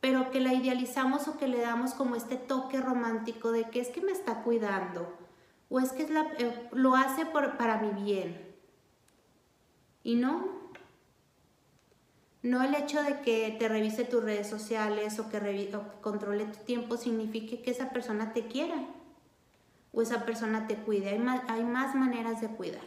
pero 0.00 0.30
que 0.30 0.40
la 0.40 0.52
idealizamos 0.52 1.28
o 1.28 1.38
que 1.38 1.48
le 1.48 1.60
damos 1.60 1.94
como 1.94 2.16
este 2.16 2.36
toque 2.36 2.80
romántico 2.80 3.52
de 3.52 3.70
que 3.70 3.80
es 3.80 3.88
que 3.88 4.00
me 4.00 4.12
está 4.12 4.42
cuidando 4.42 5.16
o 5.70 5.80
es 5.80 5.92
que 5.92 6.02
eh, 6.02 6.68
lo 6.72 6.94
hace 6.94 7.26
para 7.26 7.80
mi 7.80 8.02
bien. 8.02 8.46
Y 10.02 10.14
no, 10.14 10.67
no 12.42 12.62
el 12.62 12.74
hecho 12.74 13.02
de 13.02 13.20
que 13.20 13.56
te 13.58 13.68
revise 13.68 14.04
tus 14.04 14.22
redes 14.22 14.48
sociales 14.48 15.18
o 15.18 15.28
que, 15.28 15.70
controle 16.00 16.44
tu 16.44 16.58
tiempo 16.64 16.96
signifique 16.96 17.62
que 17.62 17.70
esa 17.70 17.90
persona 17.90 18.32
te 18.32 18.46
quiera 18.46 18.86
o 19.92 20.02
esa 20.02 20.24
persona 20.24 20.66
te 20.66 20.76
cuide. 20.76 21.10
Hay 21.10 21.18
más, 21.18 21.42
hay 21.48 21.64
más 21.64 21.94
maneras 21.94 22.40
de 22.40 22.48
cuidar. 22.48 22.84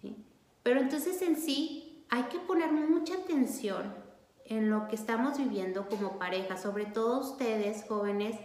¿sí? 0.00 0.16
Pero 0.62 0.80
entonces 0.80 1.22
en 1.22 1.36
sí 1.36 2.04
hay 2.08 2.24
que 2.24 2.38
poner 2.38 2.72
mucha 2.72 3.14
atención 3.14 3.94
en 4.44 4.68
lo 4.68 4.88
que 4.88 4.96
estamos 4.96 5.38
viviendo 5.38 5.88
como 5.88 6.18
pareja, 6.18 6.56
sobre 6.56 6.86
todo 6.86 7.20
ustedes 7.20 7.84
jóvenes 7.86 8.36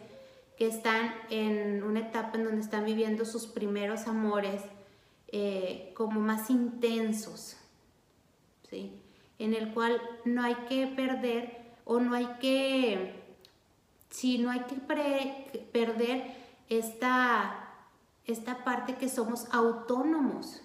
que 0.56 0.68
están 0.68 1.12
en 1.32 1.84
una 1.84 2.02
etapa 2.02 2.38
en 2.38 2.44
donde 2.46 2.62
están 2.62 2.86
viviendo 2.86 3.26
sus 3.26 3.48
primeros 3.48 4.08
amores 4.08 4.62
eh, 5.30 5.92
como 5.96 6.22
más 6.22 6.52
intensos. 6.52 7.58
¿sí? 8.70 9.02
En 9.40 9.54
el 9.54 9.74
cual 9.74 10.02
no 10.24 10.44
hay 10.44 10.56
que 10.70 10.88
perder 10.88 11.66
o 11.86 12.00
no 12.00 12.14
hay 12.16 12.28
que, 12.40 13.24
si 14.10 14.38
no 14.38 14.50
hay 14.50 14.62
que 14.62 14.76
perder 14.76 16.36
esta, 16.70 17.70
esta 18.26 18.64
parte 18.64 18.96
que 18.96 19.10
somos 19.10 19.48
autónomos, 19.52 20.62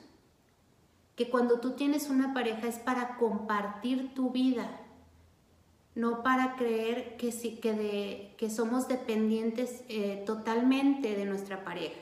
que 1.17 1.29
cuando 1.29 1.61
tú 1.61 1.73
tienes 1.73 2.09
una 2.09 2.33
pareja 2.33 2.67
es 2.67 2.79
para 2.79 3.17
compartir 3.17 4.15
tu 4.15 4.31
vida, 4.31 4.81
no 5.95 6.23
para 6.23 6.57
creer 6.57 7.17
que, 7.17 7.31
que, 7.61 7.73
de, 7.75 8.35
que 8.39 8.49
somos 8.49 8.89
dependientes 8.89 9.83
eh, 9.89 10.23
totalmente 10.25 11.17
de 11.17 11.27
nuestra 11.27 11.65
pareja. 11.65 12.01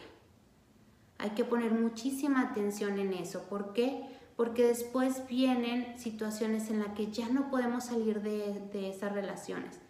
Hay 1.19 1.31
que 1.31 1.45
poner 1.45 1.73
muchísima 1.73 2.43
atención 2.43 2.99
en 2.99 3.12
eso. 3.12 3.43
¿Por 3.49 3.73
qué? 3.73 4.18
Porque 4.39 4.64
después 4.64 5.26
vienen 5.26 5.99
situaciones 5.99 6.70
en 6.70 6.78
las 6.78 6.95
que 6.95 7.11
ya 7.11 7.28
no 7.28 7.51
podemos 7.51 7.86
salir 7.86 8.22
de, 8.22 8.89
esas 8.89 9.12
relaciones, 9.12 9.80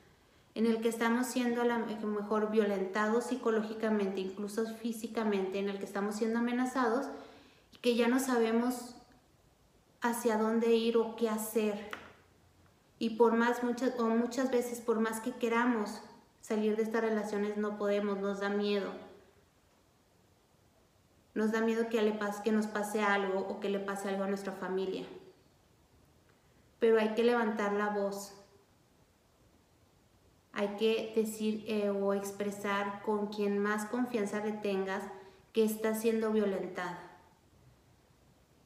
en 0.55 0.65
el 0.65 0.81
que 0.81 0.89
estamos 0.89 1.27
siendo 1.27 1.61
a 1.61 1.67
lo 1.67 1.79
mejor 2.07 2.51
violentados 2.51 3.25
psicológicamente, 3.25 4.23
incluso 4.23 4.65
físicamente, 4.77 5.59
en 5.59 5.69
el 5.69 5.79
que 5.79 5.85
estamos 5.85 6.15
siendo 6.17 6.39
amenazados, 6.39 7.09
que 7.83 7.95
ya 7.95 8.09
no 8.09 8.19
sabemos 8.19 8.95
hacia 10.01 10.39
dónde 10.39 10.75
ir 10.75 10.97
o 10.97 11.15
qué 11.15 11.29
hacer. 11.29 11.91
Y 12.99 13.11
por 13.19 13.35
más, 13.35 13.63
muchas, 13.63 14.01
o 14.01 14.07
muchas 14.07 14.51
veces, 14.51 14.81
por 14.81 14.99
más 14.99 15.21
que 15.21 15.33
queramos 15.33 16.01
salir 16.41 16.75
de 16.75 16.85
estas 16.85 17.03
relaciones, 17.03 17.59
no 17.59 17.77
podemos, 17.77 18.19
nos 18.19 18.41
da 18.41 18.49
miedo 18.49 19.08
nos 21.39 21.53
da 21.53 21.61
miedo 21.61 21.89
que, 21.89 22.51
nos 22.51 22.67
pase 22.67 23.01
algo 23.01 23.39
o 23.39 23.61
que 23.61 23.69
le 23.69 23.79
pase 23.79 24.09
algo 24.09 24.25
a 24.25 24.27
nuestra 24.27 24.55
familia. 24.55 25.07
Pero 26.81 26.99
hay 26.99 27.15
que 27.15 27.23
levantar 27.23 27.75
la 27.75 27.91
voz. 27.91 28.35
Hay 30.53 30.71
que 30.81 31.13
decir 31.15 31.65
eh, 31.69 31.91
o 31.91 32.13
expresar 32.13 33.03
con 33.03 33.29
quien 33.29 33.61
más 33.61 33.85
confianza 33.85 34.45
le 34.45 34.51
tengas 34.51 35.05
que 35.53 35.63
está 35.63 35.95
siendo 35.95 36.33
violentada. 36.33 36.99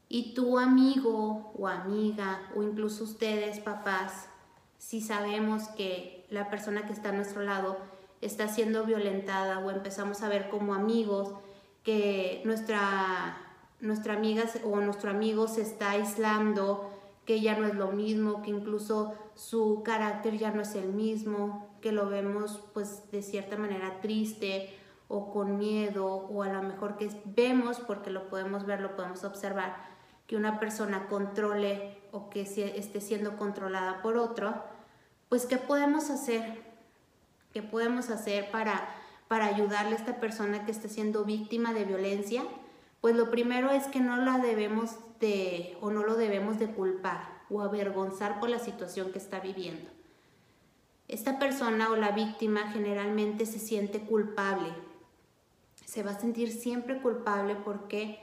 Y 0.09 0.33
tu 0.33 0.59
amigo 0.59 1.53
o 1.55 1.69
amiga 1.69 2.41
o 2.57 2.63
incluso 2.63 3.05
ustedes, 3.05 3.61
papás, 3.61 4.31
si 4.79 5.03
sabemos 5.03 5.69
que 5.77 6.25
la 6.31 6.49
persona 6.49 6.87
que 6.87 6.95
está 6.95 7.11
a 7.11 7.13
nuestro 7.13 7.43
lado 7.43 7.77
está 8.23 8.49
siendo 8.49 8.87
violentada 8.87 9.59
o 9.59 9.71
empezamos 9.71 10.23
a 10.23 10.31
ver 10.31 10.49
como 10.49 10.73
amigos 10.73 11.35
que 11.83 12.43
nuestra, 12.45 13.37
nuestra 13.81 14.15
amiga 14.15 14.45
o 14.65 14.77
nuestro 14.81 15.11
amigo 15.11 15.49
se 15.49 15.63
está 15.63 15.91
aislando, 15.91 16.91
que 17.25 17.41
ya 17.41 17.57
no 17.57 17.67
es 17.67 17.75
lo 17.75 17.93
mismo, 17.93 18.43
que 18.43 18.51
incluso 18.51 19.15
su 19.35 19.83
carácter 19.85 20.39
ya 20.39 20.51
no 20.51 20.63
es 20.63 20.75
el 20.75 20.93
mismo, 20.93 21.71
que 21.81 21.93
lo 21.93 22.09
vemos 22.09 22.61
pues 22.75 23.11
de 23.11 23.23
cierta 23.23 23.57
manera 23.57 24.01
triste 24.01 24.77
o 25.09 25.33
con 25.33 25.59
miedo 25.59 26.07
o 26.07 26.43
a 26.43 26.49
lo 26.49 26.63
mejor 26.63 26.97
que 26.97 27.11
vemos 27.25 27.81
porque 27.81 28.11
lo 28.11 28.29
podemos 28.29 28.65
ver, 28.65 28.81
lo 28.81 28.97
podemos 28.97 29.25
observar, 29.25 29.77
que 30.27 30.37
una 30.37 30.59
persona 30.59 31.09
controle 31.09 31.99
o 32.13 32.31
que 32.31 32.43
esté 32.43 33.01
siendo 33.01 33.37
controlada 33.37 34.01
por 34.03 34.17
otro, 34.17 34.55
pues 35.29 35.47
¿qué 35.47 35.59
podemos 35.59 36.11
hacer? 36.11 36.63
¿Qué 37.53 37.63
podemos 37.63 38.11
hacer 38.11 38.51
para 38.51 38.89
para 39.33 39.47
ayudarle 39.47 39.93
a 39.93 39.99
esta 39.99 40.21
persona 40.21 40.67
que 40.67 40.73
está 40.73 40.89
siendo 40.89 41.25
víctima 41.25 41.73
de 41.73 41.87
violencia, 41.87 42.43
pues 43.01 43.17
lo 43.17 43.31
primero 43.31 43.71
es 43.71 43.87
que 43.87 43.99
no 43.99 44.19
la 44.19 44.37
debemos 44.37 44.91
de 45.21 45.79
o 45.81 45.91
no 45.91 46.05
lo 46.05 46.17
debemos 46.17 46.59
de 46.59 46.67
culpar 46.67 47.41
o 47.49 47.63
avergonzar 47.63 48.41
por 48.41 48.51
la 48.51 48.59
situación 48.59 49.11
que 49.11 49.17
está 49.17 49.41
viviendo. 49.41 49.89
Esta 51.09 51.39
persona 51.39 51.91
o 51.91 51.97
la 51.97 52.11
víctima 52.11 52.73
generalmente 52.73 53.47
se 53.47 53.59
siente 53.59 54.03
culpable. 54.03 54.69
Se 55.87 56.03
va 56.03 56.11
a 56.11 56.21
sentir 56.21 56.53
siempre 56.53 57.01
culpable 57.01 57.55
porque 57.55 58.19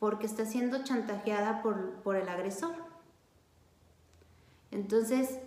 porque 0.00 0.26
está 0.26 0.46
siendo 0.46 0.82
chantajeada 0.82 1.62
por, 1.62 1.92
por 2.02 2.16
el 2.16 2.28
agresor. 2.28 2.74
Entonces, 4.72 5.38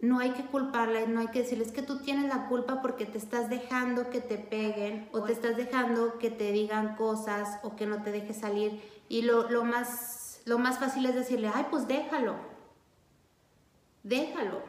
no 0.00 0.18
hay 0.18 0.32
que 0.32 0.44
culparla, 0.44 1.06
no 1.06 1.20
hay 1.20 1.28
que 1.28 1.42
decirles 1.42 1.72
que 1.72 1.82
tú 1.82 2.00
tienes 2.00 2.26
la 2.26 2.48
culpa 2.48 2.82
porque 2.82 3.06
te 3.06 3.18
estás 3.18 3.48
dejando 3.48 4.10
que 4.10 4.20
te 4.20 4.36
peguen 4.36 5.08
o 5.12 5.22
te 5.22 5.32
estás 5.32 5.56
dejando 5.56 6.18
que 6.18 6.30
te 6.30 6.52
digan 6.52 6.96
cosas 6.96 7.60
o 7.62 7.76
que 7.76 7.86
no 7.86 8.02
te 8.02 8.12
dejes 8.12 8.38
salir. 8.38 8.82
Y 9.08 9.22
lo, 9.22 9.48
lo, 9.48 9.64
más, 9.64 10.42
lo 10.44 10.58
más 10.58 10.78
fácil 10.78 11.06
es 11.06 11.14
decirle, 11.14 11.50
ay, 11.52 11.66
pues 11.70 11.88
déjalo, 11.88 12.36
déjalo 14.02 14.62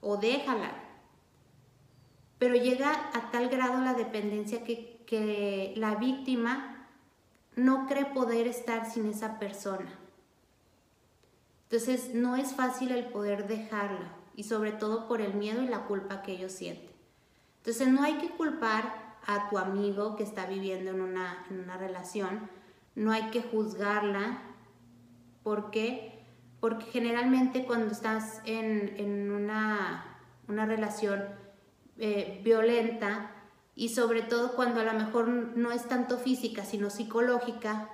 o 0.00 0.16
déjala. 0.16 0.72
Pero 2.38 2.54
llega 2.56 3.10
a 3.14 3.30
tal 3.30 3.48
grado 3.48 3.80
la 3.80 3.94
dependencia 3.94 4.64
que, 4.64 5.04
que 5.06 5.72
la 5.76 5.94
víctima 5.94 6.88
no 7.54 7.86
cree 7.86 8.06
poder 8.06 8.46
estar 8.46 8.90
sin 8.90 9.06
esa 9.06 9.38
persona. 9.38 10.05
Entonces 11.68 12.14
no 12.14 12.36
es 12.36 12.54
fácil 12.54 12.92
el 12.92 13.06
poder 13.06 13.48
dejarla 13.48 14.12
y 14.36 14.44
sobre 14.44 14.70
todo 14.70 15.08
por 15.08 15.20
el 15.20 15.34
miedo 15.34 15.62
y 15.62 15.68
la 15.68 15.84
culpa 15.86 16.22
que 16.22 16.32
ellos 16.32 16.52
sienten. 16.52 16.94
Entonces 17.58 17.88
no 17.88 18.04
hay 18.04 18.18
que 18.18 18.30
culpar 18.30 19.16
a 19.26 19.48
tu 19.50 19.58
amigo 19.58 20.14
que 20.14 20.22
está 20.22 20.46
viviendo 20.46 20.92
en 20.92 21.00
una, 21.00 21.44
relación, 21.76 22.48
no 22.94 23.10
hay 23.10 23.30
que 23.30 23.42
juzgarla. 23.42 24.42
¿Por 25.42 25.72
qué? 25.72 26.24
Porque 26.60 26.86
generalmente 26.86 27.64
cuando 27.64 27.90
estás 27.92 28.40
en, 28.44 29.32
una, 29.32 30.18
relación 30.46 31.24
eh, 31.98 32.40
violenta 32.44 33.32
y 33.74 33.88
sobre 33.88 34.22
todo 34.22 34.54
cuando 34.54 34.80
a 34.80 34.84
lo 34.84 34.92
mejor 34.92 35.28
no 35.28 35.72
es 35.72 35.88
tanto 35.88 36.18
física 36.18 36.64
sino 36.64 36.90
psicológica, 36.90 37.90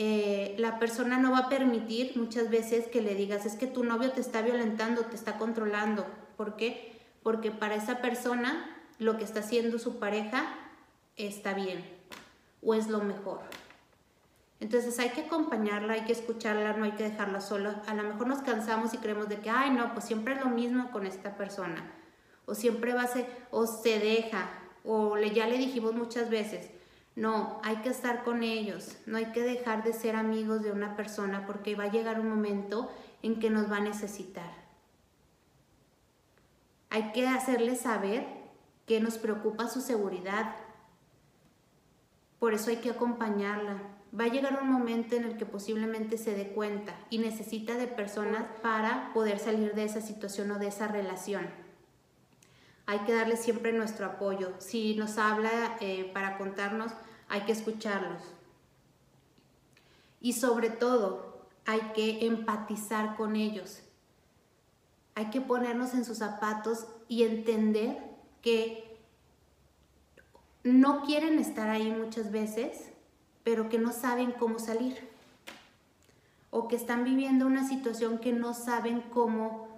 eh, 0.00 0.54
la 0.58 0.78
persona 0.78 1.18
no 1.18 1.32
va 1.32 1.38
a 1.38 1.48
permitir 1.48 2.16
muchas 2.16 2.50
veces 2.50 2.86
que 2.86 3.02
le 3.02 3.16
digas, 3.16 3.44
es 3.46 3.56
que 3.56 3.66
tu 3.66 3.82
novio 3.82 4.12
te 4.12 4.20
está 4.20 4.42
violentando, 4.42 5.02
te 5.02 5.16
está 5.16 5.38
controlando. 5.38 6.06
¿Por 6.36 6.54
qué? 6.54 6.96
Porque 7.24 7.50
para 7.50 7.74
esa 7.74 8.00
persona 8.00 8.76
lo 9.00 9.18
que 9.18 9.24
está 9.24 9.40
haciendo 9.40 9.80
su 9.80 9.98
pareja 9.98 10.54
está 11.16 11.52
bien 11.52 11.84
o 12.62 12.74
es 12.74 12.86
lo 12.86 13.00
mejor. 13.00 13.40
Entonces 14.60 15.00
hay 15.00 15.10
que 15.10 15.22
acompañarla, 15.22 15.94
hay 15.94 16.04
que 16.04 16.12
escucharla, 16.12 16.74
no 16.74 16.84
hay 16.84 16.92
que 16.92 17.02
dejarla 17.02 17.40
sola. 17.40 17.82
A 17.88 17.94
lo 17.94 18.04
mejor 18.04 18.28
nos 18.28 18.42
cansamos 18.42 18.94
y 18.94 18.98
creemos 18.98 19.28
de 19.28 19.40
que, 19.40 19.50
ay, 19.50 19.70
no, 19.70 19.92
pues 19.94 20.04
siempre 20.04 20.34
es 20.34 20.40
lo 20.40 20.50
mismo 20.50 20.92
con 20.92 21.06
esta 21.06 21.36
persona. 21.36 21.92
O 22.46 22.54
siempre 22.54 22.92
va 22.92 23.02
a 23.02 23.08
ser, 23.08 23.26
o 23.50 23.66
se 23.66 23.98
deja, 23.98 24.48
o 24.84 25.16
le, 25.16 25.32
ya 25.32 25.48
le 25.48 25.58
dijimos 25.58 25.94
muchas 25.94 26.30
veces, 26.30 26.70
No, 27.18 27.58
hay 27.64 27.78
que 27.78 27.88
estar 27.88 28.22
con 28.22 28.44
ellos, 28.44 28.96
no 29.06 29.16
hay 29.16 29.32
que 29.32 29.42
dejar 29.42 29.82
de 29.82 29.92
ser 29.92 30.14
amigos 30.14 30.62
de 30.62 30.70
una 30.70 30.94
persona 30.94 31.46
porque 31.46 31.74
va 31.74 31.84
a 31.84 31.90
llegar 31.90 32.20
un 32.20 32.28
momento 32.28 32.92
en 33.24 33.40
que 33.40 33.50
nos 33.50 33.68
va 33.68 33.78
a 33.78 33.80
necesitar. 33.80 34.52
Hay 36.90 37.10
que 37.10 37.26
hacerles 37.26 37.80
saber 37.80 38.24
que 38.86 39.00
nos 39.00 39.18
preocupa 39.18 39.66
su 39.66 39.80
seguridad. 39.80 40.54
Por 42.38 42.54
eso 42.54 42.70
hay 42.70 42.76
que 42.76 42.90
acompañarla. 42.90 43.82
Va 44.18 44.26
a 44.26 44.28
llegar 44.28 44.56
un 44.62 44.70
momento 44.70 45.16
en 45.16 45.24
el 45.24 45.36
que 45.36 45.44
posiblemente 45.44 46.18
se 46.18 46.36
dé 46.36 46.52
cuenta 46.52 46.94
y 47.10 47.18
necesita 47.18 47.74
de 47.78 47.88
personas 47.88 48.44
para 48.62 49.12
poder 49.12 49.40
salir 49.40 49.74
de 49.74 49.82
esa 49.82 50.00
situación 50.00 50.52
o 50.52 50.60
de 50.60 50.68
esa 50.68 50.86
relación. 50.86 51.48
Hay 52.88 53.00
que 53.00 53.12
darle 53.12 53.36
siempre 53.36 53.70
nuestro 53.74 54.06
apoyo. 54.06 54.54
Si 54.60 54.94
nos 54.94 55.18
habla 55.18 55.76
eh, 55.78 56.10
para 56.14 56.38
contarnos, 56.38 56.90
hay 57.28 57.42
que 57.42 57.52
escucharlos. 57.52 58.22
Y 60.22 60.32
sobre 60.32 60.70
todo, 60.70 61.44
hay 61.66 61.80
que 61.94 62.26
empatizar 62.26 63.14
con 63.14 63.36
ellos. 63.36 63.82
Hay 65.14 65.26
que 65.26 65.42
ponernos 65.42 65.92
en 65.92 66.06
sus 66.06 66.16
zapatos 66.16 66.86
y 67.08 67.24
entender 67.24 68.02
que 68.40 68.96
no 70.62 71.02
quieren 71.02 71.38
estar 71.38 71.68
ahí 71.68 71.90
muchas 71.90 72.32
veces, 72.32 72.88
pero 73.44 73.68
que 73.68 73.78
no 73.78 73.92
saben 73.92 74.32
cómo 74.32 74.58
salir. 74.58 75.10
O 76.48 76.68
que 76.68 76.76
están 76.76 77.04
viviendo 77.04 77.46
una 77.46 77.68
situación 77.68 78.16
que 78.16 78.32
no 78.32 78.54
saben 78.54 79.02
cómo 79.02 79.68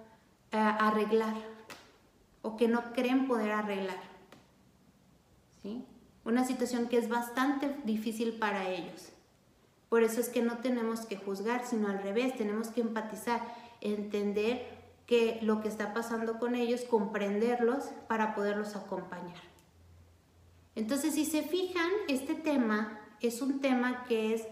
eh, 0.53 0.57
arreglar. 0.57 1.50
O 2.41 2.57
que 2.57 2.67
no 2.67 2.93
creen 2.93 3.27
poder 3.27 3.51
arreglar. 3.51 4.01
¿Sí? 5.61 5.85
Una 6.23 6.45
situación 6.45 6.87
que 6.87 6.97
es 6.97 7.09
bastante 7.09 7.75
difícil 7.83 8.33
para 8.33 8.69
ellos. 8.69 9.11
Por 9.89 10.03
eso 10.03 10.21
es 10.21 10.29
que 10.29 10.41
no 10.41 10.59
tenemos 10.59 11.01
que 11.01 11.17
juzgar, 11.17 11.65
sino 11.65 11.89
al 11.89 12.01
revés, 12.01 12.35
tenemos 12.37 12.69
que 12.69 12.81
empatizar, 12.81 13.41
entender 13.81 14.65
que 15.05 15.39
lo 15.41 15.61
que 15.61 15.67
está 15.67 15.93
pasando 15.93 16.39
con 16.39 16.55
ellos, 16.55 16.81
comprenderlos 16.81 17.91
para 18.07 18.33
poderlos 18.33 18.75
acompañar. 18.77 19.41
Entonces, 20.75 21.15
si 21.15 21.25
se 21.25 21.43
fijan, 21.43 21.89
este 22.07 22.35
tema 22.35 22.99
es 23.19 23.41
un 23.41 23.59
tema 23.59 24.05
que 24.05 24.33
es 24.33 24.47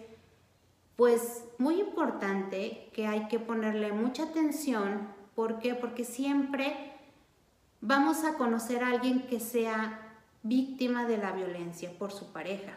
pues 0.98 1.46
muy 1.58 1.80
importante, 1.80 2.90
que 2.94 3.08
hay 3.08 3.30
que 3.30 3.40
ponerle 3.40 3.94
mucha 3.94 4.24
atención. 4.24 5.08
¿Por 5.34 5.60
qué? 5.60 5.74
Porque 5.74 6.04
siempre 6.04 6.89
vamos 7.82 8.24
a 8.24 8.34
conocer 8.36 8.84
a 8.84 8.90
alguien 8.90 9.28
que 9.28 9.40
sea 9.40 10.00
víctima 10.44 11.06
de 11.06 11.18
la 11.18 11.32
violencia 11.32 11.92
por 11.98 12.12
su 12.12 12.32
pareja. 12.32 12.74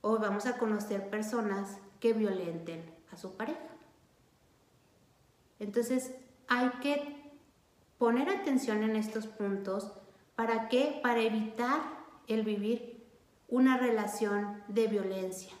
O 0.00 0.18
vamos 0.18 0.46
a 0.46 0.58
conocer 0.58 1.10
personas 1.10 1.78
que 2.00 2.12
violenten 2.12 2.84
a 3.12 3.16
su 3.16 3.36
pareja. 3.36 3.60
Entonces 5.58 6.12
hay 6.48 6.70
que 6.80 7.32
poner 7.98 8.28
atención 8.28 8.82
en 8.82 8.96
estos 8.96 9.26
puntos. 9.26 9.92
¿Para 10.34 10.68
qué? 10.68 10.98
Para 11.02 11.20
evitar 11.20 11.80
el 12.26 12.42
vivir 12.42 13.06
una 13.48 13.76
relación 13.76 14.62
de 14.66 14.88
violencia. 14.88 15.52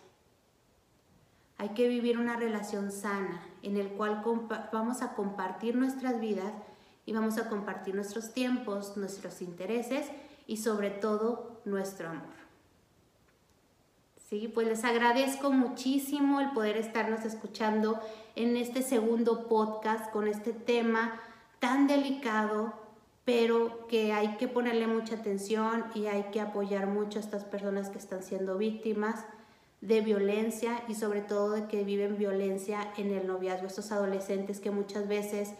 Hay 1.58 1.68
que 1.70 1.86
vivir 1.86 2.18
una 2.18 2.36
relación 2.36 2.90
sana 2.90 3.46
en 3.62 3.76
el 3.76 3.90
cual 3.90 4.24
vamos 4.72 5.02
a 5.02 5.14
compartir 5.14 5.76
nuestras 5.76 6.18
vidas 6.18 6.52
y 7.06 7.12
vamos 7.12 7.38
a 7.38 7.48
compartir 7.48 7.94
nuestros 7.94 8.32
tiempos, 8.32 8.96
nuestros 8.96 9.42
intereses 9.42 10.06
y 10.46 10.58
sobre 10.58 10.90
todo 10.90 11.60
nuestro 11.64 12.08
amor. 12.08 12.42
Sí, 14.28 14.50
pues 14.52 14.66
les 14.66 14.84
agradezco 14.84 15.50
muchísimo 15.50 16.40
el 16.40 16.52
poder 16.52 16.78
estarnos 16.78 17.24
escuchando 17.24 18.00
en 18.34 18.56
este 18.56 18.82
segundo 18.82 19.46
podcast 19.46 20.10
con 20.10 20.26
este 20.26 20.52
tema 20.54 21.20
tan 21.58 21.86
delicado, 21.86 22.72
pero 23.26 23.86
que 23.88 24.12
hay 24.14 24.36
que 24.38 24.48
ponerle 24.48 24.86
mucha 24.86 25.16
atención 25.16 25.84
y 25.94 26.06
hay 26.06 26.30
que 26.32 26.40
apoyar 26.40 26.86
mucho 26.86 27.18
a 27.18 27.22
estas 27.22 27.44
personas 27.44 27.90
que 27.90 27.98
están 27.98 28.22
siendo 28.22 28.56
víctimas 28.56 29.26
de 29.82 30.00
violencia 30.00 30.82
y 30.88 30.94
sobre 30.94 31.20
todo 31.20 31.50
de 31.50 31.66
que 31.66 31.84
viven 31.84 32.16
violencia 32.16 32.90
en 32.96 33.12
el 33.12 33.26
noviazgo, 33.26 33.66
estos 33.66 33.92
adolescentes 33.92 34.60
que 34.60 34.70
muchas 34.70 35.08
veces 35.08 35.52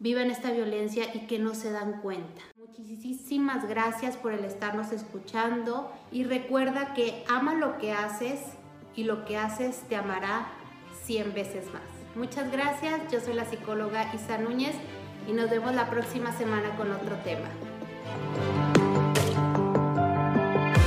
viven 0.00 0.30
esta 0.30 0.50
violencia 0.50 1.14
y 1.14 1.26
que 1.26 1.38
no 1.38 1.54
se 1.54 1.70
dan 1.70 2.00
cuenta. 2.00 2.42
Muchísimas 2.56 3.68
gracias 3.68 4.16
por 4.16 4.32
el 4.32 4.44
estarnos 4.44 4.90
escuchando 4.90 5.92
y 6.10 6.24
recuerda 6.24 6.94
que 6.94 7.22
ama 7.28 7.54
lo 7.54 7.78
que 7.78 7.92
haces 7.92 8.40
y 8.96 9.04
lo 9.04 9.24
que 9.24 9.36
haces 9.36 9.82
te 9.88 9.96
amará 9.96 10.48
100 11.04 11.34
veces 11.34 11.66
más. 11.72 11.82
Muchas 12.16 12.50
gracias, 12.50 13.00
yo 13.12 13.20
soy 13.20 13.34
la 13.34 13.44
psicóloga 13.44 14.12
Isa 14.14 14.38
Núñez 14.38 14.74
y 15.28 15.32
nos 15.32 15.50
vemos 15.50 15.74
la 15.74 15.88
próxima 15.90 16.32
semana 16.32 16.74
con 16.76 16.90
otro 16.90 17.16
tema. 17.22 17.48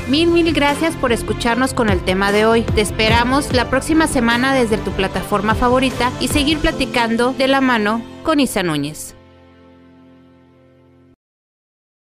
Mil, 0.09 0.27
mil 0.27 0.53
gracias 0.53 0.97
por 0.97 1.13
escucharnos 1.13 1.73
con 1.73 1.89
el 1.89 2.03
tema 2.03 2.33
de 2.33 2.45
hoy. 2.45 2.63
Te 2.63 2.81
esperamos 2.81 3.53
la 3.53 3.69
próxima 3.69 4.05
semana 4.05 4.53
desde 4.53 4.77
tu 4.77 4.91
plataforma 4.91 5.55
favorita 5.55 6.11
y 6.19 6.27
seguir 6.27 6.59
platicando 6.59 7.31
de 7.33 7.47
la 7.47 7.61
mano 7.61 8.03
con 8.23 8.41
Isa 8.41 8.63
Núñez. 8.63 9.15